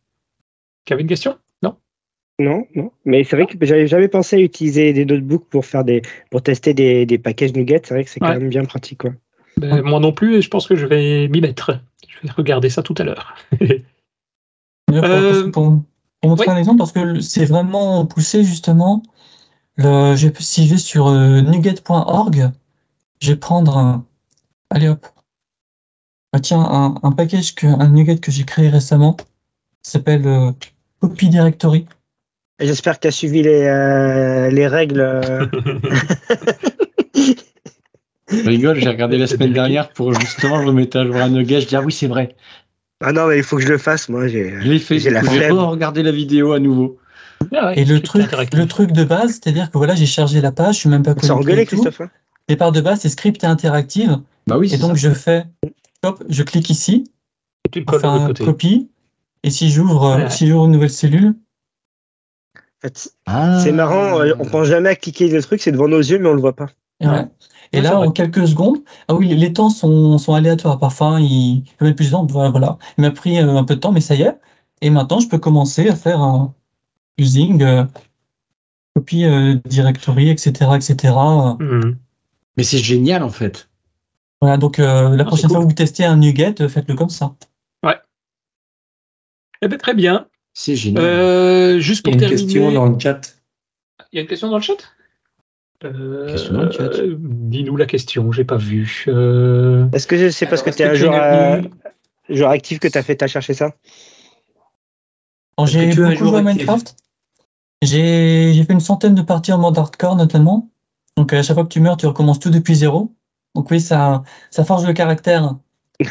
[0.86, 1.38] qui avait une question?
[1.62, 1.76] Non?
[2.40, 2.92] Non, non.
[3.04, 6.42] Mais c'est vrai que j'avais jamais pensé à utiliser des notebooks pour faire des, pour
[6.44, 7.82] tester des, des packages NuGet.
[7.84, 9.12] C'est vrai que c'est quand même bien pratique, quoi.
[9.58, 11.80] Ben, Moi non plus, et je pense que je vais m'y mettre.
[12.08, 13.36] Je vais regarder ça tout à l'heure.
[15.02, 15.82] Pour- Euh, pour,
[16.22, 16.54] pour montrer oui.
[16.54, 19.04] un exemple, parce que c'est vraiment poussé justement
[19.78, 22.52] le, je, si je vais sur euh, nuget.org,
[23.22, 24.06] je vais prendre un.
[24.70, 25.06] Allez hop.
[26.34, 29.16] Ah, tiens, un, un package, que, un Nuget que j'ai créé récemment.
[29.82, 30.52] s'appelle euh,
[31.00, 31.86] Copy Directory.
[32.60, 35.50] J'espère que tu as suivi les, euh, les règles.
[38.32, 41.62] Je rigole, j'ai regardé la semaine dernière pour justement je remettais à jour un nugget.
[41.62, 42.36] Je dis ah oui c'est vrai.
[43.08, 44.28] Ah non, mais il faut que je le fasse, moi.
[44.28, 44.50] J'ai...
[44.62, 45.00] Je l'ai fait.
[45.00, 45.58] J'ai la flemme.
[45.60, 46.98] regardé la vidéo à nouveau.
[47.54, 50.52] Ah ouais, Et le truc, le truc de base, c'est-à-dire que voilà, j'ai chargé la
[50.52, 51.76] page, je suis même pas connecté engueulé, et tout.
[51.76, 52.02] Christophe.
[52.02, 52.10] hein
[52.48, 54.20] Départ de base, c'est script et interactive.
[54.48, 54.74] Bah oui.
[54.74, 55.10] Et donc, ça.
[55.10, 55.46] je fais,
[56.04, 57.06] hop, je clique ici,
[57.66, 58.44] Et tu le de côté.
[58.46, 58.90] copie.
[59.44, 60.30] Et si j'ouvre, Ouais.
[60.30, 61.36] si j'ouvre une nouvelle cellule,
[62.56, 63.60] En fait, Ah.
[63.64, 66.30] C'est marrant, euh, on pense jamais à cliquer le truc, c'est devant nos yeux, mais
[66.30, 66.68] on le voit pas.
[67.02, 67.30] voilà.
[67.76, 70.80] Et Ouais, là, en quelques secondes, ah oui, les temps sont, sont aléatoires.
[70.80, 72.26] Parfois, il il peut mettre plus de temps.
[72.26, 72.78] Voilà, voilà.
[72.98, 74.38] Il m'a pris euh, un peu de temps, mais ça y est.
[74.82, 76.54] Et maintenant, je peux commencer à faire un
[77.18, 77.84] using, euh,
[78.96, 81.14] copy euh, directory, etc., etc.
[81.60, 81.98] Mhm.
[82.58, 83.70] Mais c'est génial en fait.
[84.42, 84.58] Voilà.
[84.58, 87.36] Donc, euh, la Ah, prochaine fois que vous testez un NuGet, faites-le comme ça.
[89.62, 90.28] Eh ben, très bien.
[90.54, 91.04] C'est génial.
[91.04, 92.54] Euh, juste Il y pour a une terminer.
[92.54, 93.36] question dans le chat.
[94.12, 94.76] Il y a une question dans le chat?
[95.86, 99.06] Euh, euh, Dis-nous la question, j'ai pas vu.
[99.08, 101.62] Euh, Est-ce que c'est parce Alors, que est-ce tu es que un joueur, euh,
[102.30, 103.72] joueur actif que tu as fait à chercher ça?
[105.58, 106.96] Que j'ai beaucoup joué à Minecraft.
[107.82, 110.70] J'ai j'ai fait une centaine de parties en mode hardcore notamment.
[111.18, 113.14] Donc à chaque fois que tu meurs, tu recommences tout depuis zéro.
[113.54, 115.56] Donc oui, ça, ça forge le caractère.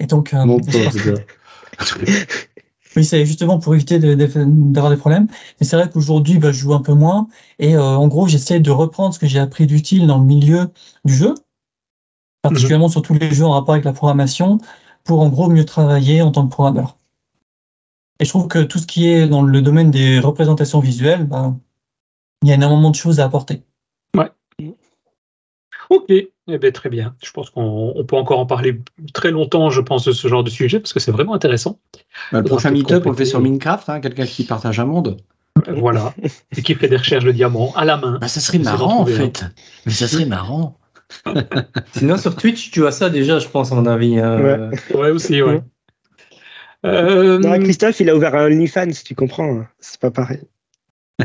[0.00, 0.58] Et donc, euh, Mon
[2.96, 4.26] oui, c'est justement pour éviter de- de-
[4.72, 5.28] d'avoir des problèmes.
[5.60, 7.28] Et c'est vrai qu'aujourd'hui, bah, je joue un peu moins.
[7.58, 10.70] Et euh, en gros, j'essaie de reprendre ce que j'ai appris d'utile dans le milieu
[11.04, 11.34] du jeu,
[12.42, 14.58] particulièrement sur tous les jeux en rapport avec la programmation,
[15.04, 16.96] pour en gros mieux travailler en tant que programmeur.
[18.18, 21.56] Et je trouve que tout ce qui est dans le domaine des représentations visuelles, bah,
[22.42, 23.62] il y a énormément de choses à apporter.
[25.88, 26.12] Ok,
[26.52, 27.14] eh ben, très bien.
[27.24, 28.80] Je pense qu'on on peut encore en parler
[29.14, 31.78] très longtemps, je pense, de ce genre de sujet, parce que c'est vraiment intéressant.
[32.32, 35.16] Bah, le prochain meet-up, on le fait sur Minecraft, hein, quelqu'un qui partage un monde.
[35.68, 36.14] Euh, Voilà.
[36.56, 38.18] Et qui fait des recherches de diamants à la main.
[38.20, 39.44] Bah, ça serait marrant en fait.
[39.86, 40.78] Mais ça serait marrant.
[41.92, 44.18] Sinon, sur Twitch, tu as ça déjà, je pense, à mon avis.
[44.20, 45.60] euh, Ouais, aussi, ouais.
[46.86, 49.58] Euh, Non, Christophe, il a ouvert un OnlyFans, tu comprends.
[49.60, 49.68] hein.
[49.80, 50.42] C'est pas pareil.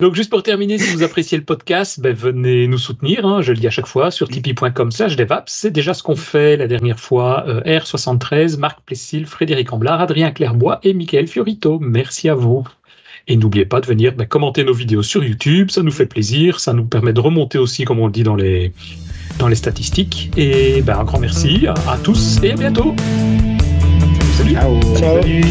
[0.00, 3.52] Donc juste pour terminer, si vous appréciez le podcast, ben, venez nous soutenir, hein, je
[3.52, 5.52] le dis à chaque fois, sur tipeee.com slash devaps.
[5.52, 7.44] C'est déjà ce qu'on fait la dernière fois.
[7.46, 11.78] euh, R73, Marc Plessil, Frédéric Amblard, Adrien Clairbois et Michael Fiorito.
[11.80, 12.64] Merci à vous.
[13.28, 16.58] Et n'oubliez pas de venir ben, commenter nos vidéos sur YouTube, ça nous fait plaisir,
[16.60, 18.72] ça nous permet de remonter aussi, comme on le dit dans les,
[19.38, 20.30] dans les statistiques.
[20.36, 22.94] Et ben, un grand merci à, à tous et à bientôt.
[24.36, 24.80] Salut Ciao.
[24.96, 25.22] Ciao.
[25.22, 25.44] Salut